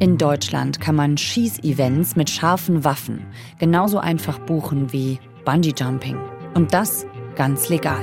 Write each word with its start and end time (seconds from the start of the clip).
In 0.00 0.16
Deutschland 0.16 0.80
kann 0.80 0.96
man 0.96 1.18
Schießevents 1.18 2.16
mit 2.16 2.30
scharfen 2.30 2.84
Waffen 2.84 3.26
genauso 3.58 3.98
einfach 3.98 4.38
buchen 4.38 4.94
wie 4.94 5.18
Bungee 5.44 5.74
Jumping. 5.76 6.16
Und 6.54 6.72
das 6.72 7.04
ganz 7.36 7.68
legal. 7.68 8.00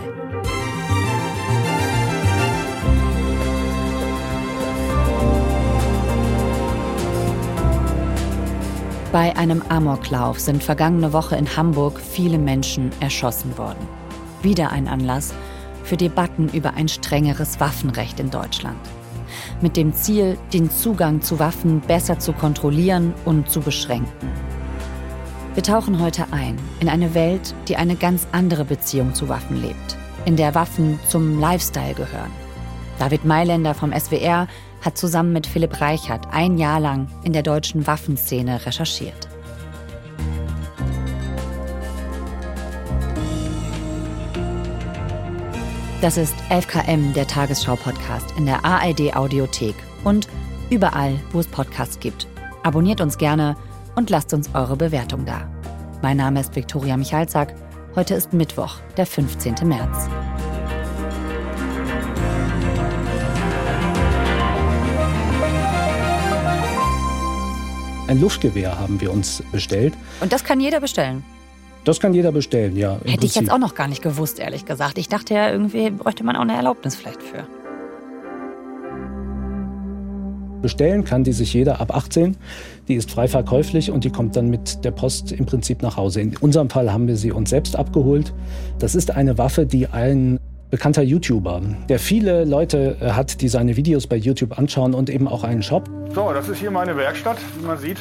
Bei 9.11 9.35
einem 9.35 9.63
Amoklauf 9.67 10.39
sind 10.39 10.63
vergangene 10.63 11.13
Woche 11.13 11.35
in 11.35 11.57
Hamburg 11.57 11.99
viele 11.99 12.37
Menschen 12.37 12.91
erschossen 12.99 13.57
worden. 13.57 13.87
Wieder 14.43 14.71
ein 14.71 14.87
Anlass 14.87 15.33
für 15.83 15.97
Debatten 15.97 16.47
über 16.49 16.75
ein 16.75 16.89
strengeres 16.89 17.59
Waffenrecht 17.59 18.19
in 18.19 18.29
Deutschland. 18.29 18.77
Mit 19.61 19.77
dem 19.77 19.93
Ziel, 19.93 20.37
den 20.53 20.69
Zugang 20.69 21.21
zu 21.21 21.39
Waffen 21.39 21.81
besser 21.81 22.19
zu 22.19 22.33
kontrollieren 22.33 23.13
und 23.25 23.49
zu 23.49 23.61
beschränken. 23.61 24.29
Wir 25.53 25.63
tauchen 25.63 25.99
heute 25.99 26.25
ein 26.31 26.57
in 26.79 26.87
eine 26.87 27.15
Welt, 27.15 27.55
die 27.67 27.77
eine 27.77 27.95
ganz 27.95 28.27
andere 28.31 28.63
Beziehung 28.63 29.13
zu 29.15 29.27
Waffen 29.27 29.61
lebt, 29.61 29.97
in 30.25 30.35
der 30.35 30.53
Waffen 30.53 30.99
zum 31.07 31.39
Lifestyle 31.39 31.95
gehören. 31.95 32.31
David 32.99 33.25
Mailänder 33.25 33.73
vom 33.73 33.91
SWR 33.91 34.47
hat 34.81 34.97
zusammen 34.97 35.33
mit 35.33 35.47
Philipp 35.47 35.81
Reichert 35.81 36.27
ein 36.31 36.57
Jahr 36.57 36.79
lang 36.79 37.07
in 37.23 37.33
der 37.33 37.43
deutschen 37.43 37.87
Waffenszene 37.87 38.65
recherchiert. 38.65 39.26
Das 45.99 46.15
ist 46.15 46.35
11KM, 46.51 47.13
der 47.13 47.25
Tagesschau-Podcast 47.25 48.35
in 48.37 48.45
der 48.45 48.63
ARD-Audiothek 48.63 49.73
und 50.03 50.27
überall, 50.69 51.19
wo 51.31 51.39
es 51.39 51.47
Podcasts 51.47 51.99
gibt. 51.99 52.27
Abonniert 52.61 53.01
uns 53.01 53.17
gerne 53.17 53.55
und 53.95 54.11
lasst 54.11 54.31
uns 54.31 54.53
eure 54.53 54.77
Bewertung 54.77 55.25
da. 55.25 55.49
Mein 56.03 56.17
Name 56.17 56.39
ist 56.39 56.55
Viktoria 56.55 56.97
Michalzack. 56.97 57.55
Heute 57.95 58.13
ist 58.13 58.31
Mittwoch, 58.31 58.75
der 58.95 59.07
15. 59.07 59.55
März. 59.63 60.07
Ein 68.07 68.21
Luftgewehr 68.21 68.77
haben 68.79 69.01
wir 69.01 69.11
uns 69.11 69.41
bestellt. 69.51 69.95
Und 70.21 70.31
das 70.31 70.43
kann 70.43 70.59
jeder 70.59 70.79
bestellen? 70.79 71.25
Das 71.87 72.01
kann 72.01 72.13
jeder 72.13 72.33
bestellen, 72.33 72.75
ja. 72.75 72.95
Hätte 72.95 73.03
Prinzip. 73.03 73.23
ich 73.23 73.35
jetzt 73.35 73.49
auch 73.49 73.59
noch 73.59 73.73
gar 73.73 73.87
nicht 73.87 74.01
gewusst, 74.01 74.39
ehrlich 74.39 74.65
gesagt. 74.65 74.97
Ich 74.97 75.07
dachte 75.07 75.33
ja, 75.33 75.49
irgendwie 75.49 75.89
bräuchte 75.89 76.25
man 76.25 76.35
auch 76.35 76.41
eine 76.41 76.53
Erlaubnis 76.53 76.97
vielleicht 76.97 77.23
für. 77.23 77.47
Bestellen 80.61 81.05
kann 81.05 81.23
die 81.23 81.31
sich 81.31 81.53
jeder 81.53 81.79
ab 81.79 81.95
18. 81.95 82.35
Die 82.89 82.95
ist 82.95 83.09
frei 83.09 83.29
verkäuflich 83.29 83.89
und 83.89 84.03
die 84.03 84.09
kommt 84.09 84.35
dann 84.35 84.49
mit 84.49 84.83
der 84.83 84.91
Post 84.91 85.31
im 85.31 85.45
Prinzip 85.45 85.81
nach 85.81 85.95
Hause. 85.95 86.19
In 86.19 86.35
unserem 86.35 86.69
Fall 86.69 86.91
haben 86.91 87.07
wir 87.07 87.15
sie 87.15 87.31
uns 87.31 87.51
selbst 87.51 87.77
abgeholt. 87.77 88.33
Das 88.79 88.93
ist 88.93 89.11
eine 89.11 89.37
Waffe, 89.37 89.65
die 89.65 89.87
ein 89.87 90.41
bekannter 90.69 91.03
YouTuber, 91.03 91.61
der 91.87 91.99
viele 91.99 92.43
Leute 92.43 92.97
äh, 92.99 93.11
hat, 93.11 93.39
die 93.39 93.47
seine 93.47 93.77
Videos 93.77 94.07
bei 94.07 94.17
YouTube 94.17 94.59
anschauen 94.59 94.93
und 94.93 95.09
eben 95.09 95.29
auch 95.29 95.45
einen 95.45 95.63
Shop. 95.63 95.89
So, 96.13 96.33
das 96.33 96.49
ist 96.49 96.59
hier 96.59 96.71
meine 96.71 96.97
Werkstatt, 96.97 97.37
wie 97.61 97.65
man 97.65 97.77
sieht. 97.77 97.97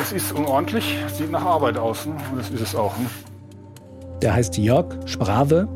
Es 0.00 0.12
ist 0.12 0.32
unordentlich, 0.32 0.96
sieht 1.12 1.30
nach 1.30 1.44
Arbeit 1.44 1.76
aus 1.76 2.06
ne? 2.06 2.14
und 2.30 2.38
das 2.38 2.50
ist 2.50 2.60
es 2.60 2.74
auch. 2.74 2.96
Ne? 2.98 3.06
Der 4.22 4.32
heißt 4.32 4.56
Jörg 4.56 4.86
Sprave 5.06 5.68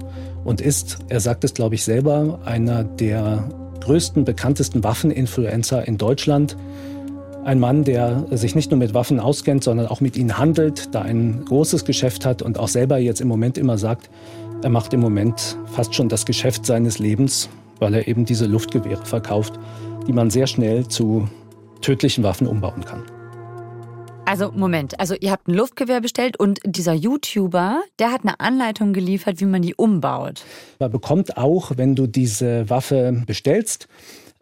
und 0.45 0.61
ist, 0.61 0.99
er 1.09 1.21
sagt 1.21 1.43
es 1.45 1.55
glaube 1.55 1.75
ich 1.75 1.85
selber, 1.85 2.39
einer 2.45 2.85
der 2.85 3.49
größten, 3.81 4.25
bekanntesten 4.25 4.85
Waffeninfluencer 4.85 5.87
in 5.89 5.99
Deutschland. 5.99 6.57
Ein 7.45 7.59
Mann, 7.59 7.83
der 7.83 8.25
sich 8.31 8.55
nicht 8.55 8.71
nur 8.71 8.79
mit 8.79 8.95
Waffen 8.95 9.19
auskennt, 9.19 9.65
sondern 9.65 9.89
auch 9.89 10.01
mit 10.01 10.17
ihnen 10.17 10.39
handelt, 10.39 10.95
da 10.95 11.03
ein 11.03 11.45
großes 11.45 11.85
Geschäft 11.85 12.25
hat 12.25 12.43
und 12.43 12.59
auch 12.59 12.69
selber 12.69 12.99
jetzt 12.99 13.21
im 13.21 13.27
Moment 13.27 13.59
immer 13.59 13.77
sagt, 13.77 14.09
er 14.63 14.71
macht 14.71 14.95
im 14.95 15.01
Moment 15.01 15.59
fast 15.67 15.97
schon 15.97 16.09
das 16.09 16.25
Geschäft 16.25 16.65
seines 16.65 17.01
Lebens, 17.01 17.49
weil 17.81 17.95
er 17.95 18.07
eben 18.07 18.25
diese 18.25 18.47
Luftgewehre 18.47 19.05
verkauft, 19.05 19.59
die 20.07 20.13
man 20.13 20.31
sehr 20.31 20.47
schnell 20.47 20.87
zu 20.87 21.29
tödlichen 21.81 22.23
Waffen 22.23 22.47
umbauen 22.47 22.85
kann. 22.85 23.03
Also 24.25 24.53
Moment, 24.53 24.99
also 24.99 25.15
ihr 25.21 25.31
habt 25.31 25.49
ein 25.49 25.55
Luftgewehr 25.55 26.01
bestellt 26.01 26.39
und 26.39 26.61
dieser 26.65 26.95
YouTuber, 26.95 27.83
der 27.99 28.13
hat 28.13 28.23
eine 28.23 28.39
Anleitung 28.41 28.93
geliefert, 28.93 29.41
wie 29.41 29.45
man 29.45 29.63
die 29.63 29.75
umbaut. 29.75 30.45
Man 30.79 30.91
bekommt 30.91 31.37
auch, 31.37 31.73
wenn 31.77 31.95
du 31.95 32.07
diese 32.07 32.71
Waffe 32.71 33.23
bestellst, 33.27 33.89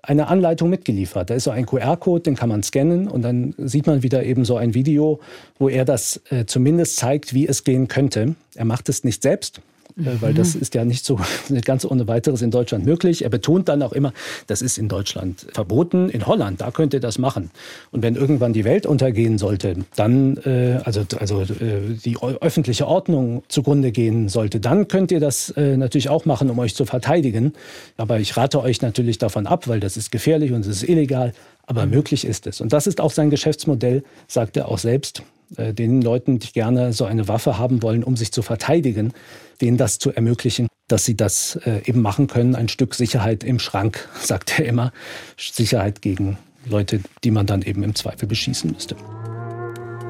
eine 0.02 0.28
Anleitung 0.28 0.70
mitgeliefert. 0.70 1.30
Da 1.30 1.34
ist 1.34 1.44
so 1.44 1.50
ein 1.50 1.66
QR-Code, 1.66 2.22
den 2.22 2.36
kann 2.36 2.48
man 2.48 2.62
scannen 2.62 3.08
und 3.08 3.22
dann 3.22 3.54
sieht 3.58 3.86
man 3.86 4.02
wieder 4.02 4.22
eben 4.24 4.44
so 4.44 4.56
ein 4.56 4.74
Video, 4.74 5.20
wo 5.58 5.68
er 5.68 5.84
das 5.84 6.20
äh, 6.30 6.46
zumindest 6.46 6.96
zeigt, 6.96 7.34
wie 7.34 7.46
es 7.46 7.64
gehen 7.64 7.88
könnte. 7.88 8.34
Er 8.54 8.64
macht 8.64 8.88
es 8.88 9.04
nicht 9.04 9.22
selbst, 9.22 9.60
weil 9.96 10.34
das 10.34 10.54
mhm. 10.54 10.60
ist 10.62 10.74
ja 10.74 10.84
nicht 10.84 11.04
so 11.04 11.18
ganz 11.64 11.84
ohne 11.84 12.08
weiteres 12.08 12.42
in 12.42 12.50
Deutschland 12.50 12.84
möglich. 12.84 13.22
Er 13.22 13.30
betont 13.30 13.68
dann 13.68 13.82
auch 13.82 13.92
immer, 13.92 14.12
das 14.46 14.62
ist 14.62 14.78
in 14.78 14.88
Deutschland 14.88 15.46
verboten. 15.52 16.08
In 16.08 16.26
Holland, 16.26 16.60
da 16.60 16.70
könnt 16.70 16.94
ihr 16.94 17.00
das 17.00 17.18
machen. 17.18 17.50
Und 17.90 18.02
wenn 18.02 18.16
irgendwann 18.16 18.52
die 18.52 18.64
Welt 18.64 18.86
untergehen 18.86 19.38
sollte, 19.38 19.76
dann, 19.96 20.36
äh, 20.38 20.80
also, 20.84 21.04
also 21.18 21.42
äh, 21.42 21.96
die 22.04 22.16
öffentliche 22.40 22.86
Ordnung 22.86 23.42
zugrunde 23.48 23.92
gehen 23.92 24.28
sollte, 24.28 24.60
dann 24.60 24.88
könnt 24.88 25.12
ihr 25.12 25.20
das 25.20 25.50
äh, 25.50 25.76
natürlich 25.76 26.08
auch 26.08 26.24
machen, 26.24 26.50
um 26.50 26.58
euch 26.58 26.74
zu 26.74 26.84
verteidigen. 26.84 27.52
Aber 27.96 28.20
ich 28.20 28.36
rate 28.36 28.60
euch 28.60 28.82
natürlich 28.82 29.18
davon 29.18 29.46
ab, 29.46 29.68
weil 29.68 29.80
das 29.80 29.96
ist 29.96 30.10
gefährlich 30.10 30.52
und 30.52 30.60
es 30.60 30.82
ist 30.82 30.88
illegal. 30.88 31.32
Aber 31.66 31.86
mhm. 31.86 31.92
möglich 31.92 32.24
ist 32.24 32.46
es. 32.46 32.60
Und 32.60 32.72
das 32.72 32.86
ist 32.86 33.00
auch 33.00 33.10
sein 33.12 33.30
Geschäftsmodell, 33.30 34.02
sagt 34.26 34.56
er 34.56 34.68
auch 34.68 34.78
selbst. 34.78 35.22
Äh, 35.56 35.74
den 35.74 36.02
Leuten, 36.02 36.38
die 36.38 36.52
gerne 36.52 36.92
so 36.92 37.04
eine 37.04 37.28
Waffe 37.28 37.58
haben 37.58 37.82
wollen, 37.82 38.04
um 38.04 38.16
sich 38.16 38.32
zu 38.32 38.42
verteidigen, 38.42 39.12
denen 39.60 39.76
das 39.76 39.98
zu 39.98 40.12
ermöglichen, 40.12 40.68
dass 40.88 41.04
sie 41.04 41.16
das 41.16 41.56
äh, 41.64 41.82
eben 41.84 42.02
machen 42.02 42.26
können. 42.26 42.54
Ein 42.54 42.68
Stück 42.68 42.94
Sicherheit 42.94 43.44
im 43.44 43.58
Schrank, 43.58 44.08
sagt 44.20 44.58
er 44.58 44.66
immer. 44.66 44.92
Sicherheit 45.36 46.02
gegen 46.02 46.38
Leute, 46.66 47.00
die 47.24 47.30
man 47.30 47.46
dann 47.46 47.62
eben 47.62 47.82
im 47.82 47.94
Zweifel 47.94 48.28
beschießen 48.28 48.70
müsste. 48.70 48.96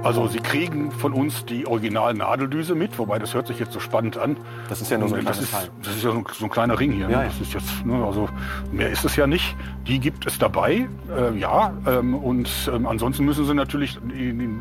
Also 0.03 0.27
Sie 0.27 0.39
kriegen 0.39 0.91
von 0.91 1.13
uns 1.13 1.45
die 1.45 1.67
originalen 1.67 2.19
Nadeldüse 2.19 2.75
mit, 2.75 2.99
wobei 2.99 3.19
das 3.19 3.35
hört 3.35 3.47
sich 3.47 3.59
jetzt 3.59 3.73
so 3.73 3.81
spannend 3.81 4.17
an. 4.17 4.39
Das 4.71 4.81
ist 4.81 4.91
ja 4.91 4.97
nur 4.97 5.09
so 5.11 5.15
ein 5.15 5.27
das 5.27 5.41
ist, 5.41 5.53
das 5.83 5.95
ist 5.95 6.03
ja 6.03 6.13
so, 6.13 6.25
so 6.33 6.47
ein 6.47 6.51
kleiner 6.51 6.81
Ring 6.81 6.93
hier. 6.93 7.11
Ja, 7.11 7.23
ja. 7.23 7.25
Das 7.25 7.39
ist 7.41 7.53
jetzt, 7.53 7.85
ne, 7.85 8.03
also 8.03 8.29
mehr 8.73 8.89
ist 8.89 9.05
es 9.05 9.17
ja 9.17 9.27
nicht. 9.27 9.55
Die 9.87 10.01
gibt 10.01 10.27
es 10.27 10.39
dabei, 10.39 10.89
äh, 11.15 11.39
ja. 11.39 11.75
Ähm, 11.87 12.15
und 12.15 12.49
ähm, 12.73 12.87
ansonsten 12.87 13.27
müssen 13.27 13.45
Sie 13.45 13.53
natürlich 13.53 13.99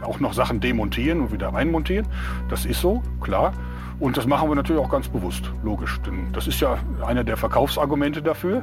auch 0.02 0.20
noch 0.20 0.34
Sachen 0.34 0.60
demontieren 0.60 1.22
und 1.22 1.32
wieder 1.32 1.54
reinmontieren. 1.54 2.06
Das 2.50 2.66
ist 2.66 2.82
so, 2.82 3.02
klar. 3.22 3.54
Und 4.02 4.18
das 4.18 4.28
machen 4.28 4.50
wir 4.50 4.56
natürlich 4.56 4.82
auch 4.82 4.90
ganz 4.90 5.08
bewusst, 5.08 5.52
logisch. 5.64 6.02
Denn 6.06 6.34
das 6.34 6.48
ist 6.48 6.60
ja 6.60 6.78
einer 7.06 7.24
der 7.24 7.38
Verkaufsargumente 7.38 8.22
dafür. 8.22 8.62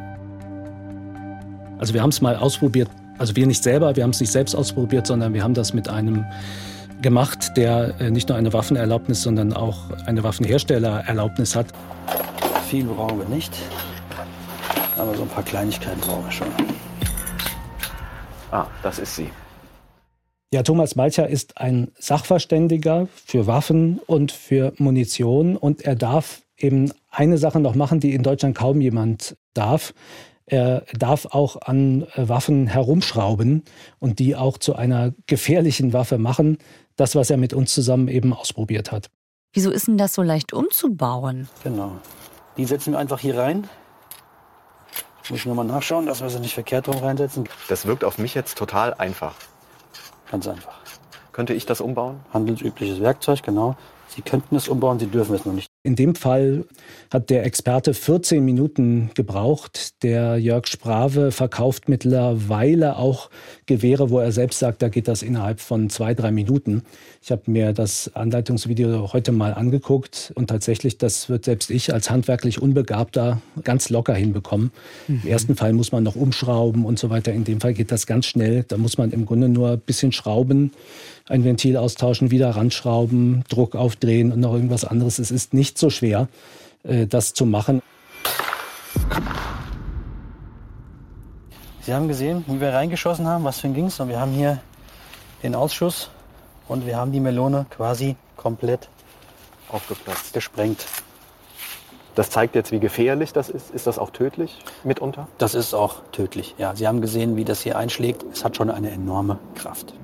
Also 1.79 1.95
wir 1.95 2.03
haben 2.03 2.11
es 2.11 2.21
mal 2.21 2.37
ausprobiert 2.37 2.91
also 3.19 3.37
wir 3.37 3.47
nicht 3.47 3.63
selber, 3.63 3.97
wir 3.97 4.03
haben 4.03 4.11
es 4.11 4.21
nicht 4.21 4.33
selbst 4.33 4.55
ausprobiert, 4.55 5.07
sondern 5.07 5.35
wir 5.35 5.43
haben 5.43 5.55
das 5.55 5.73
mit 5.73 5.89
einem 5.89 6.25
gemacht, 7.03 7.57
der 7.57 7.95
äh, 8.01 8.11
nicht 8.11 8.29
nur 8.29 8.39
eine 8.39 8.53
Waffenerlaubnis, 8.53 9.23
sondern 9.23 9.53
auch 9.53 9.91
eine 10.07 10.23
Waffenherstellererlaubnis 10.23 11.55
hat. 11.55 11.67
Viel 12.69 12.85
brauchen 12.85 13.19
wir 13.19 13.29
nicht, 13.29 13.53
aber 14.97 15.15
so 15.15 15.23
ein 15.23 15.29
paar 15.29 15.45
Kleinigkeiten 15.45 16.01
brauchen 16.01 16.25
wir 16.25 16.33
schon. 16.33 16.49
Ah, 18.51 18.67
das 18.83 18.99
ist 18.99 19.17
sie. 19.17 19.31
Ja, 20.53 20.63
Thomas 20.63 20.95
Malcher 20.97 21.29
ist 21.29 21.59
ein 21.59 21.93
Sachverständiger 21.99 23.09
für 23.27 23.47
Waffen 23.47 23.99
und 24.07 24.33
für 24.33 24.73
Munition 24.79 25.57
und 25.57 25.83
er 25.83 25.97
darf 25.97 26.43
eben 26.57 26.93
eine 27.11 27.37
Sache 27.37 27.61
noch 27.61 27.75
machen, 27.75 28.01
die 28.01 28.15
in 28.15 28.23
Deutschland 28.23 28.57
kaum 28.57 28.81
jemand 28.81 29.37
darf. 29.55 29.93
Er 30.47 30.85
darf 30.97 31.27
auch 31.27 31.61
an 31.63 32.03
äh, 32.15 32.29
Waffen 32.29 32.69
herumschrauben 32.69 33.65
und 33.99 34.21
die 34.21 34.37
auch 34.37 34.59
zu 34.59 34.77
einer 34.77 35.13
gefährlichen 35.27 35.93
Waffe 35.93 36.19
machen. 36.19 36.59
Das, 36.95 37.15
was 37.15 37.31
er 37.31 37.37
mit 37.37 37.53
uns 37.53 37.75
zusammen 37.75 38.09
eben 38.09 38.33
ausprobiert 38.33 38.91
hat. 38.91 39.11
Wieso 39.53 39.71
ist 39.71 39.87
denn 39.87 39.99
das 39.99 40.15
so 40.15 40.23
leicht 40.23 40.53
umzubauen? 40.53 41.49
Genau. 41.65 41.93
Die 42.57 42.65
setzen 42.65 42.93
wir 42.93 42.99
einfach 42.99 43.21
hier 43.21 43.37
rein. 43.37 43.69
Muss 45.29 45.41
ich 45.41 45.47
nochmal 45.47 45.67
nachschauen, 45.67 46.07
dass 46.07 46.23
wir 46.23 46.31
sie 46.31 46.39
nicht 46.39 46.55
verkehrt 46.55 46.89
rum 46.89 46.99
reinsetzen. 46.99 47.49
Das 47.69 47.85
wirkt 47.87 48.05
auf 48.05 48.19
mich 48.19 48.35
jetzt 48.35 48.57
total 48.57 48.95
einfach. 48.95 49.35
Ganz 50.31 50.47
einfach. 50.47 50.79
Könnte 51.33 51.53
ich 51.53 51.67
das 51.67 51.81
umbauen? 51.81 52.21
Handelsübliches 52.33 53.01
Werkzeug, 53.01 53.43
genau. 53.43 53.77
Sie 54.09 54.23
könnten 54.23 54.57
es 54.57 54.69
umbauen, 54.69 54.99
Sie 54.99 55.07
dürfen 55.07 55.35
es 55.35 55.45
noch 55.45 55.53
nicht. 55.53 55.69
In 55.87 55.95
dem 55.95 56.17
Fall 56.17 56.65
hat 57.13 57.31
der 57.31 57.47
Experte 57.47 57.95
14 57.95 58.45
Minuten 58.45 59.11
gebraucht. 59.15 60.03
Der 60.03 60.37
Jörg 60.37 60.67
Sprave 60.67 61.31
verkauft 61.31 61.89
mittlerweile 61.89 62.97
auch 62.97 63.31
Gewehre, 63.67 64.11
wo 64.11 64.19
er 64.19 64.33
selbst 64.33 64.59
sagt, 64.59 64.83
da 64.83 64.89
geht 64.89 65.07
das 65.07 65.23
innerhalb 65.23 65.61
von 65.61 65.89
zwei, 65.89 66.13
drei 66.13 66.33
Minuten. 66.33 66.83
Ich 67.23 67.31
habe 67.31 67.43
mir 67.47 67.73
das 67.73 68.11
Anleitungsvideo 68.15 69.13
heute 69.13 69.31
mal 69.31 69.55
angeguckt 69.55 70.33
und 70.35 70.49
tatsächlich, 70.49 70.99
das 70.99 71.29
wird 71.29 71.45
selbst 71.45 71.71
ich 71.71 71.95
als 71.95 72.11
handwerklich 72.11 72.61
Unbegabter 72.61 73.41
ganz 73.63 73.89
locker 73.89 74.15
hinbekommen. 74.15 74.73
Mhm. 75.07 75.21
Im 75.23 75.31
ersten 75.31 75.55
Fall 75.55 75.73
muss 75.73 75.93
man 75.93 76.03
noch 76.03 76.17
umschrauben 76.17 76.85
und 76.85 76.99
so 76.99 77.11
weiter. 77.11 77.33
In 77.33 77.45
dem 77.45 77.61
Fall 77.61 77.75
geht 77.75 77.93
das 77.93 78.09
ganz 78.09 78.27
schnell. 78.27 78.65
Da 78.67 78.77
muss 78.77 78.99
man 78.99 79.13
im 79.13 79.25
Grunde 79.25 79.49
nur 79.49 79.71
ein 79.71 79.81
bisschen 79.81 80.11
schrauben 80.11 80.73
ein 81.29 81.45
Ventil 81.45 81.77
austauschen, 81.77 82.31
wieder 82.31 82.51
ranschrauben, 82.51 83.45
Druck 83.49 83.75
aufdrehen 83.75 84.33
und 84.33 84.41
noch 84.41 84.55
irgendwas 84.55 84.85
anderes. 84.85 85.19
Es 85.19 85.31
ist 85.31 85.55
nicht 85.55 85.76
so 85.79 85.91
schwer, 85.91 86.29
äh, 86.83 87.07
das 87.07 87.35
zu 87.35 87.47
machen. 87.47 87.83
Sie 91.83 91.95
haben 91.95 92.09
gesehen, 92.09 92.45
wie 92.49 92.61
wir 92.61 92.73
reingeschossen 92.73 93.29
haben, 93.29 93.45
was 93.45 93.61
für 93.61 93.69
ein 93.69 93.75
ging's. 93.75 94.01
Und 94.01 94.09
wir 94.09 94.19
haben 94.19 94.33
hier 94.33 94.61
den 95.43 95.55
Ausschuss 95.55 96.11
und 96.67 96.85
wir 96.85 96.97
haben 96.97 97.13
die 97.13 97.21
Melone 97.21 97.67
quasi 97.71 98.17
komplett 98.37 98.89
aufgeplatzt, 99.69 100.33
gesprengt. 100.33 100.85
Das 102.17 102.31
zeigt 102.31 102.55
jetzt, 102.55 102.73
wie 102.73 102.81
gefährlich 102.81 103.33
das 103.33 103.51
ist. 103.51 103.71
Ist 103.71 103.87
das 103.87 103.99
auch 103.99 104.11
tödlich 104.11 104.59
mitunter? 104.85 105.29
Das 105.39 105.55
ist 105.55 105.75
auch 105.75 106.03
tödlich, 106.13 106.55
ja. 106.57 106.75
Sie 106.75 106.89
haben 106.89 107.03
gesehen, 107.03 107.37
wie 107.37 107.45
das 107.45 107.61
hier 107.61 107.77
einschlägt. 107.77 108.25
Es 108.33 108.43
hat 108.43 108.57
schon 108.57 108.71
eine 108.71 108.91
enorme 108.91 109.39
Kraft. 109.55 109.95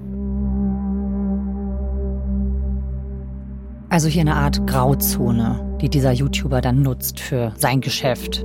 Also 3.92 4.08
hier 4.08 4.22
eine 4.22 4.36
Art 4.36 4.66
Grauzone, 4.66 5.76
die 5.82 5.90
dieser 5.90 6.12
YouTuber 6.12 6.62
dann 6.62 6.80
nutzt 6.80 7.20
für 7.20 7.52
sein 7.58 7.82
Geschäft. 7.82 8.42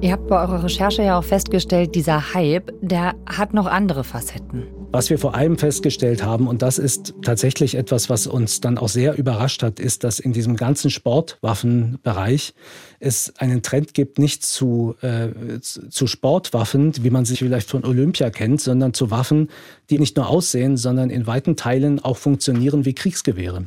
Ihr 0.00 0.10
habt 0.10 0.26
bei 0.26 0.40
eurer 0.40 0.64
Recherche 0.64 1.04
ja 1.04 1.16
auch 1.16 1.22
festgestellt, 1.22 1.94
dieser 1.94 2.34
Hype, 2.34 2.72
der 2.80 3.14
hat 3.24 3.54
noch 3.54 3.66
andere 3.66 4.02
Facetten. 4.02 4.64
Was 4.90 5.10
wir 5.10 5.18
vor 5.20 5.36
allem 5.36 5.58
festgestellt 5.58 6.24
haben, 6.24 6.48
und 6.48 6.62
das 6.62 6.78
ist 6.78 7.14
tatsächlich 7.22 7.76
etwas, 7.76 8.10
was 8.10 8.26
uns 8.26 8.60
dann 8.60 8.78
auch 8.78 8.88
sehr 8.88 9.16
überrascht 9.16 9.62
hat, 9.62 9.78
ist, 9.78 10.02
dass 10.02 10.18
in 10.18 10.32
diesem 10.32 10.56
ganzen 10.56 10.90
Sportwaffenbereich 10.90 12.52
es 12.98 13.34
einen 13.38 13.62
Trend 13.62 13.94
gibt, 13.94 14.18
nicht 14.18 14.44
zu, 14.44 14.96
äh, 15.02 15.60
zu 15.60 16.08
Sportwaffen, 16.08 16.94
wie 17.04 17.10
man 17.10 17.24
sich 17.24 17.38
vielleicht 17.38 17.70
von 17.70 17.84
Olympia 17.84 18.30
kennt, 18.30 18.60
sondern 18.60 18.92
zu 18.92 19.12
Waffen, 19.12 19.50
die 19.88 20.00
nicht 20.00 20.16
nur 20.16 20.28
aussehen, 20.28 20.76
sondern 20.76 21.10
in 21.10 21.28
weiten 21.28 21.54
Teilen 21.54 22.00
auch 22.00 22.16
funktionieren 22.16 22.84
wie 22.84 22.94
Kriegsgewehre. 22.94 23.66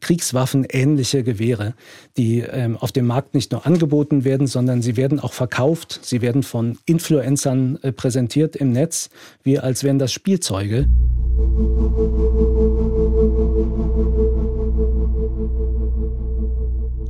Kriegswaffen 0.00 0.66
ähnliche 0.68 1.22
Gewehre, 1.22 1.74
die 2.16 2.40
ähm, 2.40 2.76
auf 2.76 2.92
dem 2.92 3.06
Markt 3.06 3.34
nicht 3.34 3.52
nur 3.52 3.66
angeboten 3.66 4.24
werden, 4.24 4.46
sondern 4.46 4.82
sie 4.82 4.96
werden 4.96 5.20
auch 5.20 5.32
verkauft. 5.32 6.00
Sie 6.02 6.22
werden 6.22 6.42
von 6.42 6.78
Influencern 6.86 7.78
äh, 7.82 7.92
präsentiert 7.92 8.56
im 8.56 8.72
Netz, 8.72 9.10
wie 9.42 9.58
als 9.58 9.84
wären 9.84 9.98
das 9.98 10.12
Spielzeuge. 10.12 10.86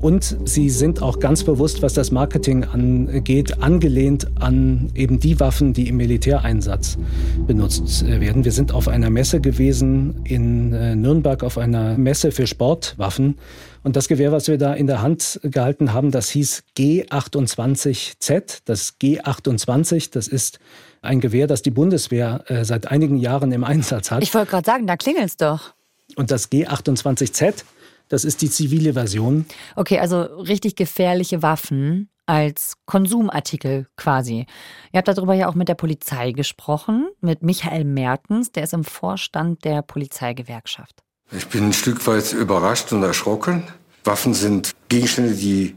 Und 0.01 0.37
sie 0.45 0.71
sind 0.71 1.03
auch 1.03 1.19
ganz 1.19 1.43
bewusst, 1.43 1.83
was 1.83 1.93
das 1.93 2.13
Marketing 2.13 2.65
angeht, 2.65 3.61
angelehnt 3.61 4.29
an 4.39 4.91
eben 4.95 5.19
die 5.19 5.41
Waffen, 5.41 5.73
die 5.73 5.89
im 5.89 5.97
Militäreinsatz 5.97 6.99
benutzt 7.47 8.07
werden. 8.07 8.45
Wir 8.45 8.53
sind 8.53 8.73
auf 8.73 8.87
einer 8.87 9.11
Messe 9.11 9.41
gewesen 9.41 10.21
in 10.25 10.73
äh, 10.73 10.95
Nürnberg, 10.95 11.43
auf 11.43 11.59
einer 11.59 11.99
Messe 11.99 12.31
für 12.31 12.47
Sportwaffen. 12.47 13.39
Und 13.83 13.97
das 13.97 14.07
Gewehr, 14.07 14.31
was 14.31 14.47
wir 14.47 14.59
da 14.59 14.75
in 14.75 14.87
der 14.87 15.03
Hand 15.03 15.41
gehalten 15.43 15.93
haben, 15.93 16.13
das 16.13 16.29
hieß 16.31 16.63
G28Z. 16.77 18.61
Das 18.65 18.95
G28, 19.01 20.11
das 20.13 20.29
ist 20.29 20.61
ein 21.03 21.21
Gewehr, 21.21 21.47
das 21.47 21.63
die 21.63 21.71
Bundeswehr 21.71 22.45
äh, 22.47 22.65
seit 22.65 22.89
einigen 22.89 23.17
Jahren 23.17 23.51
im 23.51 23.65
Einsatz 23.65 24.11
hat. 24.11 24.23
Ich 24.23 24.33
wollte 24.35 24.51
gerade 24.51 24.67
sagen, 24.67 24.87
da 24.87 24.97
klingelt's 24.97 25.37
doch. 25.37 25.75
Und 26.17 26.31
das 26.31 26.51
G28Z, 26.51 27.65
das 28.09 28.25
ist 28.25 28.43
die 28.43 28.51
zivile 28.51 28.95
Version. 28.95 29.47
Okay, 29.77 29.99
also 29.99 30.21
richtig 30.23 30.77
gefährliche 30.77 31.43
Waffen 31.43 32.11
als 32.27 32.75
Konsumartikel 32.85 33.87
quasi. 33.97 34.47
Ihr 34.93 34.99
habt 34.99 35.09
darüber 35.09 35.35
ja 35.35 35.49
auch 35.49 35.55
mit 35.55 35.69
der 35.69 35.75
Polizei 35.75 36.33
gesprochen, 36.33 37.09
mit 37.21 37.43
Michael 37.43 37.85
Mertens, 37.85 38.53
der 38.53 38.65
ist 38.65 38.75
im 38.75 38.85
Vorstand 38.85 39.65
der 39.65 39.81
Polizeigewerkschaft. 39.83 41.03
Ich 41.33 41.47
bin 41.49 41.65
ein 41.65 41.73
Stück 41.73 42.07
weit 42.07 42.33
überrascht 42.33 42.93
und 42.93 43.03
erschrocken. 43.03 43.65
Waffen 44.05 44.35
sind 44.35 44.75
Gegenstände, 44.89 45.35
die 45.35 45.75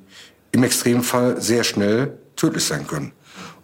im 0.52 0.64
Extremfall 0.64 1.42
sehr 1.42 1.64
schnell 1.64 2.18
tödlich 2.36 2.66
sein 2.66 2.86
können. 2.86 3.14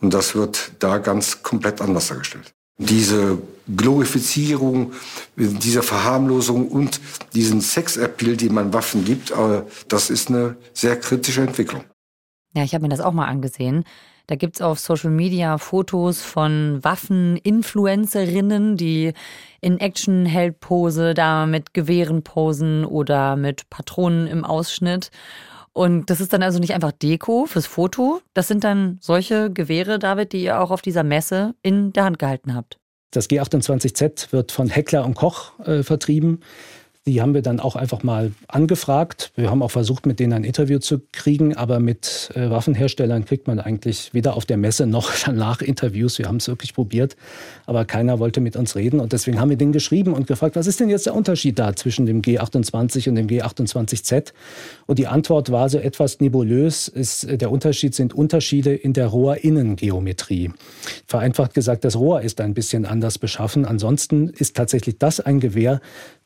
Und 0.01 0.13
das 0.13 0.35
wird 0.35 0.71
da 0.79 0.97
ganz 0.99 1.43
komplett 1.43 1.81
anders 1.81 2.07
dargestellt. 2.07 2.53
Diese 2.77 3.37
Glorifizierung, 3.75 4.93
dieser 5.35 5.83
Verharmlosung 5.83 6.69
und 6.69 7.01
diesen 7.33 7.61
Sexappeal, 7.61 8.37
den 8.37 8.53
man 8.53 8.73
Waffen 8.73 9.05
gibt, 9.05 9.31
äh, 9.31 9.63
das 9.87 10.09
ist 10.09 10.29
eine 10.29 10.55
sehr 10.73 10.99
kritische 10.99 11.41
Entwicklung. 11.41 11.83
Ja, 12.53 12.63
ich 12.63 12.73
habe 12.73 12.83
mir 12.83 12.89
das 12.89 13.01
auch 13.01 13.13
mal 13.13 13.25
angesehen. 13.25 13.83
Da 14.27 14.35
gibt 14.35 14.57
es 14.57 14.61
auf 14.61 14.79
Social 14.79 15.09
Media 15.09 15.57
Fotos 15.57 16.21
von 16.21 16.83
Waffen-Influencerinnen, 16.83 18.75
die 18.75 19.13
in 19.61 19.79
Action-Held-Pose 19.79 21.13
da 21.13 21.45
mit 21.45 21.73
Gewehren 21.73 22.23
posen 22.23 22.83
oder 22.83 23.37
mit 23.37 23.69
Patronen 23.69 24.27
im 24.27 24.43
Ausschnitt. 24.43 25.11
Und 25.71 26.09
das 26.09 26.19
ist 26.19 26.33
dann 26.33 26.43
also 26.43 26.59
nicht 26.59 26.73
einfach 26.73 26.91
Deko 26.91 27.45
fürs 27.45 27.67
Foto. 27.67 28.19
Das 28.33 28.49
sind 28.49 28.65
dann 28.65 28.97
solche 28.99 29.49
Gewehre, 29.49 29.97
David, 29.97 30.33
die 30.33 30.43
ihr 30.43 30.59
auch 30.59 30.71
auf 30.71 30.81
dieser 30.81 31.03
Messe 31.03 31.55
in 31.61 31.93
der 31.93 32.03
Hand 32.03 32.19
gehalten 32.19 32.53
habt. 32.53 32.79
Das 33.11 33.29
G28Z 33.29 34.31
wird 34.31 34.51
von 34.51 34.69
Heckler 34.69 35.05
und 35.05 35.13
Koch 35.13 35.57
äh, 35.59 35.83
vertrieben. 35.83 36.41
Die 37.07 37.21
haben 37.21 37.33
wir 37.33 37.41
dann 37.41 37.61
auch 37.61 37.77
einfach 37.77 38.03
mal 38.03 38.33
angefragt. 38.49 39.31
Wir 39.35 39.49
haben 39.49 39.63
auch 39.63 39.71
versucht, 39.71 40.05
mit 40.05 40.19
denen 40.19 40.33
ein 40.33 40.43
Interview 40.43 40.77
zu 40.79 40.99
kriegen, 41.13 41.55
aber 41.55 41.79
mit 41.79 42.31
äh, 42.35 42.49
Waffenherstellern 42.49 43.23
kriegt 43.23 43.47
man 43.47 43.61
eigentlich 43.61 44.13
weder 44.13 44.35
auf 44.35 44.45
der 44.45 44.57
Messe 44.57 44.85
noch 44.85 45.13
danach 45.25 45.61
Interviews. 45.61 46.19
Wir 46.19 46.27
haben 46.27 46.35
es 46.35 46.49
wirklich 46.49 46.73
probiert, 46.73 47.15
aber 47.65 47.85
keiner 47.85 48.19
wollte 48.19 48.41
mit 48.41 48.57
uns 48.57 48.75
reden. 48.75 48.99
Und 48.99 49.13
deswegen 49.13 49.39
haben 49.39 49.49
wir 49.49 49.55
denen 49.55 49.71
geschrieben 49.71 50.13
und 50.13 50.27
gefragt, 50.27 50.57
was 50.57 50.67
ist 50.67 50.81
denn 50.81 50.89
jetzt 50.89 51.05
der 51.05 51.15
Unterschied 51.15 51.57
da 51.57 51.77
zwischen 51.77 52.05
dem 52.05 52.21
G28 52.21 53.07
und 53.07 53.15
dem 53.15 53.27
G28Z? 53.27 54.33
Und 54.85 54.99
die 54.99 55.07
Antwort 55.07 55.49
war 55.49 55.69
so 55.69 55.77
etwas 55.77 56.19
nebulös. 56.19 56.89
Ist, 56.89 57.25
der 57.39 57.51
Unterschied 57.51 57.95
sind 57.95 58.13
Unterschiede 58.13 58.75
in 58.75 58.91
der 58.91 59.07
Rohrinnengeometrie. 59.07 60.51
Vereinfacht 61.05 61.53
gesagt, 61.53 61.85
das 61.85 61.95
Rohr 61.95 62.21
ist 62.21 62.41
ein 62.41 62.53
bisschen 62.53 62.85
anders 62.85 63.17
beschaffen. 63.17 63.63
Ansonsten 63.63 64.27
ist 64.27 64.57
tatsächlich 64.57 64.97
das 64.97 65.21
ein 65.21 65.39
Gewehr, 65.39 65.79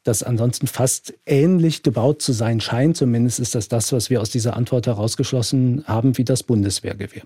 das 0.04 0.24
ansonsten 0.24 0.68
fast 0.68 1.14
ähnlich 1.26 1.84
gebaut 1.84 2.22
zu 2.22 2.34
sein 2.34 2.60
scheint. 2.60 2.98
Zumindest 2.98 3.40
ist 3.40 3.56
das 3.56 3.68
das, 3.68 3.92
was 3.92 4.10
wir 4.10 4.22
aus 4.22 4.30
dieser 4.30 4.56
Antwort 4.56 4.88
herausgeschlossen 4.88 5.84
haben, 5.86 6.18
wie 6.18 6.24
das 6.24 6.44
Bundeswehrgewehr. 6.44 7.24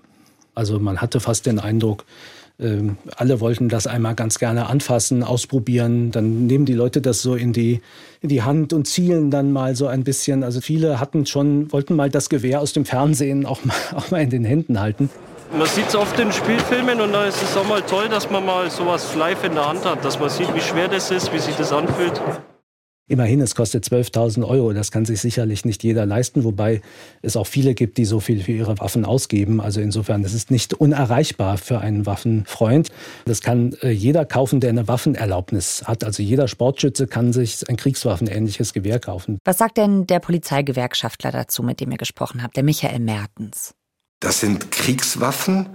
Also 0.53 0.79
man 0.79 1.01
hatte 1.01 1.19
fast 1.19 1.45
den 1.45 1.59
Eindruck, 1.59 2.05
ähm, 2.57 2.97
alle 3.17 3.41
wollten 3.41 3.67
das 3.67 3.85
einmal 3.85 4.15
ganz 4.15 4.39
gerne 4.39 4.67
anfassen, 4.67 5.23
ausprobieren. 5.23 6.11
Dann 6.11 6.47
nehmen 6.47 6.65
die 6.65 6.73
Leute 6.73 7.01
das 7.01 7.21
so 7.21 7.35
in 7.35 7.51
die, 7.51 7.81
in 8.21 8.29
die 8.29 8.43
Hand 8.43 8.71
und 8.71 8.87
zielen 8.87 9.29
dann 9.29 9.51
mal 9.51 9.75
so 9.75 9.87
ein 9.87 10.03
bisschen. 10.03 10.43
Also 10.43 10.61
viele 10.61 10.99
hatten 10.99 11.25
schon, 11.25 11.71
wollten 11.73 11.95
mal 11.95 12.09
das 12.09 12.29
Gewehr 12.29 12.61
aus 12.61 12.71
dem 12.71 12.85
Fernsehen 12.85 13.45
auch 13.45 13.63
mal, 13.65 13.75
auch 13.95 14.11
mal 14.11 14.21
in 14.21 14.29
den 14.29 14.45
Händen 14.45 14.79
halten. 14.79 15.09
Man 15.57 15.67
sieht 15.67 15.87
es 15.87 15.95
oft 15.95 16.19
in 16.19 16.31
Spielfilmen 16.31 16.99
und 17.01 17.13
da 17.13 17.25
ist 17.25 17.41
es 17.41 17.55
auch 17.55 17.67
mal 17.67 17.81
toll, 17.81 18.09
dass 18.09 18.29
man 18.29 18.45
mal 18.45 18.71
sowas 18.71 19.15
live 19.15 19.43
in 19.43 19.53
der 19.53 19.67
Hand 19.67 19.85
hat, 19.85 20.03
dass 20.03 20.19
man 20.19 20.29
sieht, 20.29 20.53
wie 20.55 20.61
schwer 20.61 20.87
das 20.87 21.11
ist, 21.11 21.31
wie 21.33 21.39
sich 21.39 21.55
das 21.55 21.71
anfühlt. 21.71 22.19
Immerhin, 23.07 23.39
es 23.39 23.53
kostet 23.53 23.85
12.000 23.85 24.47
Euro. 24.47 24.73
Das 24.73 24.91
kann 24.91 25.05
sich 25.05 25.21
sicherlich 25.21 25.63
nicht 25.63 25.83
jeder 25.83 26.07
leisten, 26.07 26.43
wobei 26.43 26.81
es 27.21 27.37
auch 27.37 27.45
viele 27.45 27.75
gibt, 27.75 27.99
die 27.99 28.05
so 28.05 28.19
viel 28.19 28.41
für 28.41 28.51
ihre 28.51 28.79
Waffen 28.79 29.05
ausgeben. 29.05 29.61
Also 29.61 29.79
insofern, 29.79 30.23
das 30.23 30.33
ist 30.33 30.49
nicht 30.49 30.73
unerreichbar 30.73 31.59
für 31.59 31.79
einen 31.79 32.07
Waffenfreund. 32.07 32.89
Das 33.25 33.41
kann 33.41 33.73
äh, 33.83 33.91
jeder 33.91 34.25
kaufen, 34.25 34.59
der 34.59 34.71
eine 34.71 34.87
Waffenerlaubnis 34.87 35.83
hat. 35.85 36.03
Also 36.03 36.23
jeder 36.23 36.47
Sportschütze 36.47 37.05
kann 37.05 37.31
sich 37.31 37.69
ein 37.69 37.75
kriegswaffenähnliches 37.77 38.73
Gewehr 38.73 38.99
kaufen. 38.99 39.37
Was 39.45 39.59
sagt 39.59 39.77
denn 39.77 40.07
der 40.07 40.19
Polizeigewerkschaftler 40.19 41.31
dazu, 41.31 41.61
mit 41.61 41.81
dem 41.81 41.91
ihr 41.91 41.97
gesprochen 41.97 42.41
habt, 42.41 42.55
der 42.55 42.63
Michael 42.63 42.99
Mertens? 43.01 43.75
Das 44.19 44.39
sind 44.39 44.71
Kriegswaffen 44.71 45.69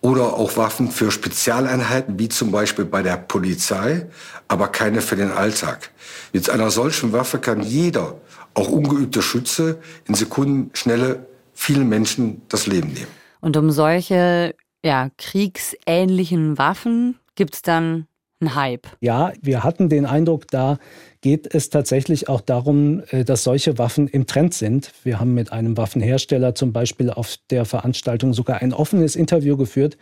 oder 0.00 0.34
auch 0.34 0.56
Waffen 0.56 0.90
für 0.90 1.10
Spezialeinheiten, 1.10 2.18
wie 2.18 2.28
zum 2.28 2.50
Beispiel 2.50 2.84
bei 2.84 3.02
der 3.02 3.16
Polizei, 3.16 4.06
aber 4.48 4.68
keine 4.68 5.00
für 5.00 5.16
den 5.16 5.32
Alltag. 5.32 5.90
Mit 6.32 6.50
einer 6.50 6.70
solchen 6.70 7.12
Waffe 7.12 7.38
kann 7.38 7.62
jeder, 7.62 8.20
auch 8.54 8.68
ungeübter 8.68 9.22
Schütze, 9.22 9.78
in 10.06 10.14
Sekundenschnelle 10.14 11.26
vielen 11.54 11.88
Menschen 11.88 12.42
das 12.48 12.66
Leben 12.66 12.92
nehmen. 12.92 13.08
Und 13.40 13.56
um 13.56 13.70
solche 13.70 14.54
ja, 14.84 15.10
kriegsähnlichen 15.18 16.58
Waffen 16.58 17.18
gibt 17.34 17.54
es 17.54 17.62
dann 17.62 18.06
ein 18.40 18.54
Hype. 18.54 18.86
Ja, 19.00 19.32
wir 19.40 19.64
hatten 19.64 19.88
den 19.88 20.04
Eindruck, 20.04 20.46
da 20.48 20.78
geht 21.22 21.54
es 21.54 21.70
tatsächlich 21.70 22.28
auch 22.28 22.40
darum, 22.40 23.02
äh, 23.10 23.24
dass 23.24 23.42
solche 23.44 23.78
Waffen 23.78 24.08
im 24.08 24.26
Trend 24.26 24.54
sind. 24.54 24.92
Wir 25.04 25.18
haben 25.18 25.34
mit 25.34 25.52
einem 25.52 25.76
Waffenhersteller 25.76 26.54
zum 26.54 26.72
Beispiel 26.72 27.10
auf 27.10 27.36
der 27.50 27.64
Veranstaltung 27.64 28.34
sogar 28.34 28.60
ein 28.60 28.72
offenes 28.72 29.16
Interview 29.16 29.56
geführt, 29.56 29.96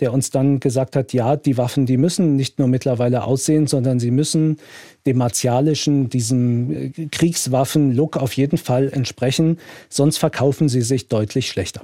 der 0.00 0.12
uns 0.12 0.30
dann 0.30 0.60
gesagt 0.60 0.96
hat, 0.96 1.12
ja, 1.12 1.36
die 1.36 1.56
Waffen, 1.56 1.86
die 1.86 1.96
müssen 1.96 2.36
nicht 2.36 2.58
nur 2.58 2.68
mittlerweile 2.68 3.24
aussehen, 3.24 3.66
sondern 3.66 4.00
sie 4.00 4.10
müssen 4.10 4.58
dem 5.06 5.18
martialischen, 5.18 6.10
diesem 6.10 6.70
äh, 6.70 6.90
Kriegswaffen-Look 7.06 8.16
auf 8.16 8.32
jeden 8.32 8.58
Fall 8.58 8.90
entsprechen, 8.92 9.58
sonst 9.88 10.18
verkaufen 10.18 10.68
sie 10.68 10.82
sich 10.82 11.08
deutlich 11.08 11.48
schlechter. 11.48 11.82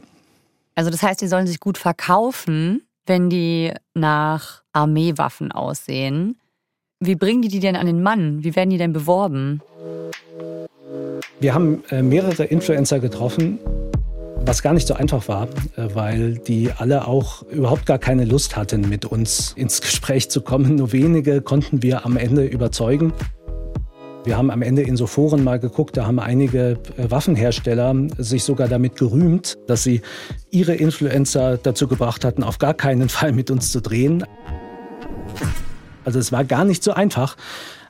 Also 0.74 0.90
das 0.90 1.02
heißt, 1.02 1.20
die 1.20 1.28
sollen 1.28 1.46
sich 1.46 1.60
gut 1.60 1.78
verkaufen, 1.78 2.82
wenn 3.06 3.30
die 3.30 3.72
nach 3.94 4.61
Armeewaffen 4.72 5.52
aussehen. 5.52 6.36
Wie 7.00 7.16
bringen 7.16 7.42
die 7.42 7.48
die 7.48 7.60
denn 7.60 7.76
an 7.76 7.86
den 7.86 8.02
Mann? 8.02 8.44
Wie 8.44 8.54
werden 8.54 8.70
die 8.70 8.78
denn 8.78 8.92
beworben? 8.92 9.60
Wir 11.40 11.54
haben 11.54 11.82
äh, 11.90 12.02
mehrere 12.02 12.44
Influencer 12.44 13.00
getroffen, 13.00 13.58
was 14.44 14.62
gar 14.62 14.72
nicht 14.74 14.86
so 14.86 14.94
einfach 14.94 15.26
war, 15.26 15.48
äh, 15.76 15.88
weil 15.94 16.38
die 16.38 16.70
alle 16.76 17.08
auch 17.08 17.42
überhaupt 17.50 17.86
gar 17.86 17.98
keine 17.98 18.24
Lust 18.24 18.56
hatten, 18.56 18.88
mit 18.88 19.04
uns 19.04 19.52
ins 19.56 19.80
Gespräch 19.80 20.30
zu 20.30 20.42
kommen. 20.42 20.76
Nur 20.76 20.92
wenige 20.92 21.42
konnten 21.42 21.82
wir 21.82 22.06
am 22.06 22.16
Ende 22.16 22.44
überzeugen. 22.44 23.12
Wir 24.24 24.36
haben 24.36 24.52
am 24.52 24.62
Ende 24.62 24.82
in 24.82 24.96
so 24.96 25.08
Foren 25.08 25.42
mal 25.42 25.58
geguckt, 25.58 25.96
da 25.96 26.06
haben 26.06 26.20
einige 26.20 26.78
äh, 26.96 27.10
Waffenhersteller 27.10 27.92
sich 28.18 28.44
sogar 28.44 28.68
damit 28.68 28.94
gerühmt, 28.94 29.58
dass 29.66 29.82
sie 29.82 30.00
ihre 30.52 30.74
Influencer 30.74 31.56
dazu 31.56 31.88
gebracht 31.88 32.24
hatten, 32.24 32.44
auf 32.44 32.58
gar 32.58 32.74
keinen 32.74 33.08
Fall 33.08 33.32
mit 33.32 33.50
uns 33.50 33.72
zu 33.72 33.80
drehen. 33.80 34.24
Also 36.04 36.18
es 36.18 36.32
war 36.32 36.44
gar 36.44 36.64
nicht 36.64 36.82
so 36.82 36.92
einfach. 36.92 37.36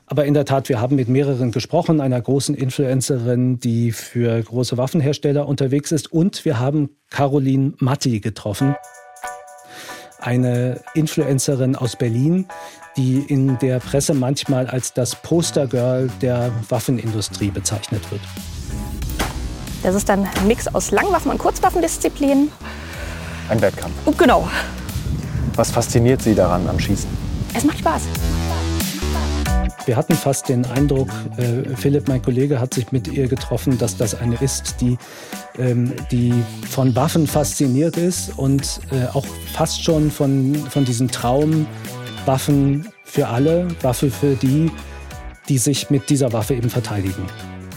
Aber 0.05 0.25
in 0.25 0.33
der 0.33 0.45
Tat, 0.45 0.69
wir 0.69 0.81
haben 0.81 0.95
mit 0.95 1.07
mehreren 1.07 1.51
gesprochen, 1.51 2.01
einer 2.01 2.21
großen 2.21 2.55
Influencerin, 2.55 3.59
die 3.59 3.91
für 3.91 4.41
große 4.41 4.77
Waffenhersteller 4.77 5.47
unterwegs 5.47 5.91
ist. 5.91 6.11
Und 6.11 6.45
wir 6.45 6.59
haben 6.59 6.89
Caroline 7.09 7.73
Matti 7.79 8.19
getroffen, 8.19 8.75
eine 10.19 10.81
Influencerin 10.93 11.75
aus 11.75 11.95
Berlin, 11.95 12.47
die 12.97 13.19
in 13.19 13.57
der 13.59 13.79
Presse 13.79 14.13
manchmal 14.13 14.67
als 14.67 14.93
das 14.93 15.15
Postergirl 15.15 16.09
der 16.21 16.51
Waffenindustrie 16.69 17.49
bezeichnet 17.49 18.09
wird. 18.11 18.21
Das 19.81 19.95
ist 19.95 20.07
dann 20.07 20.25
ein 20.25 20.47
Mix 20.47 20.67
aus 20.67 20.91
Langwaffen- 20.91 21.31
und 21.31 21.39
Kurzwaffendisziplinen. 21.39 22.49
Ein 23.49 23.61
Wettkampf. 23.61 23.93
Genau. 24.17 24.47
Was 25.55 25.71
fasziniert 25.71 26.21
Sie 26.21 26.35
daran 26.35 26.67
am 26.69 26.79
Schießen? 26.79 27.22
Es 27.53 27.63
macht 27.63 27.79
Spaß. 27.79 28.03
Wir 29.85 29.97
hatten 29.97 30.13
fast 30.13 30.47
den 30.47 30.65
Eindruck, 30.65 31.09
äh, 31.37 31.75
Philipp, 31.75 32.07
mein 32.07 32.21
Kollege, 32.21 32.59
hat 32.59 32.73
sich 32.73 32.91
mit 32.91 33.07
ihr 33.09 33.27
getroffen, 33.27 33.77
dass 33.77 33.97
das 33.97 34.15
eine 34.15 34.35
ist, 34.35 34.79
die, 34.79 34.97
ähm, 35.57 35.93
die 36.09 36.33
von 36.69 36.95
Waffen 36.95 37.27
fasziniert 37.27 37.97
ist 37.97 38.37
und 38.37 38.79
äh, 38.91 39.05
auch 39.13 39.25
fast 39.53 39.83
schon 39.83 40.09
von, 40.09 40.55
von 40.69 40.85
diesem 40.85 41.11
Traum, 41.11 41.67
Waffen 42.25 42.87
für 43.03 43.27
alle, 43.27 43.67
Waffe 43.81 44.09
für 44.09 44.35
die, 44.35 44.71
die 45.49 45.57
sich 45.57 45.89
mit 45.89 46.09
dieser 46.09 46.31
Waffe 46.31 46.55
eben 46.55 46.69
verteidigen 46.69 47.27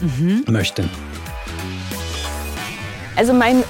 mhm. 0.01 0.45
möchten. 0.47 0.89
Also 3.17 3.33
mein 3.33 3.65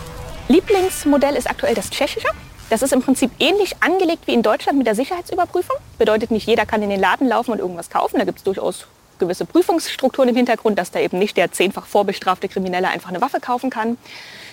Lieblingsmodell 0.49 1.37
ist 1.37 1.49
aktuell 1.49 1.75
das 1.75 1.89
tschechische. 1.89 2.29
Das 2.69 2.83
ist 2.83 2.93
im 2.93 3.01
Prinzip 3.01 3.31
ähnlich 3.39 3.77
angelegt 3.81 4.27
wie 4.27 4.35
in 4.35 4.43
Deutschland 4.43 4.77
mit 4.77 4.89
der 4.89 4.97
Sicherheitsüberprüfung. 4.97 5.77
Bedeutet 5.99 6.33
nicht, 6.33 6.49
jeder 6.49 6.67
kann 6.67 6.83
in 6.83 6.91
den 6.91 6.99
Laden 6.99 7.29
laufen 7.29 7.53
und 7.53 7.61
irgendwas 7.61 7.91
kaufen. 7.91 8.19
Da 8.19 8.25
gibt 8.25 8.39
es 8.39 8.45
durchaus 8.45 8.89
gewisse 9.21 9.45
Prüfungsstrukturen 9.45 10.29
im 10.29 10.37
Hintergrund, 10.37 10.77
dass 10.79 10.91
da 10.91 10.99
eben 10.99 11.19
nicht 11.19 11.37
der 11.37 11.53
zehnfach 11.53 11.87
vorbestrafte 11.87 12.49
Kriminelle 12.49 12.89
einfach 12.89 13.11
eine 13.11 13.21
Waffe 13.21 13.39
kaufen 13.39 13.71
kann. 13.71 13.97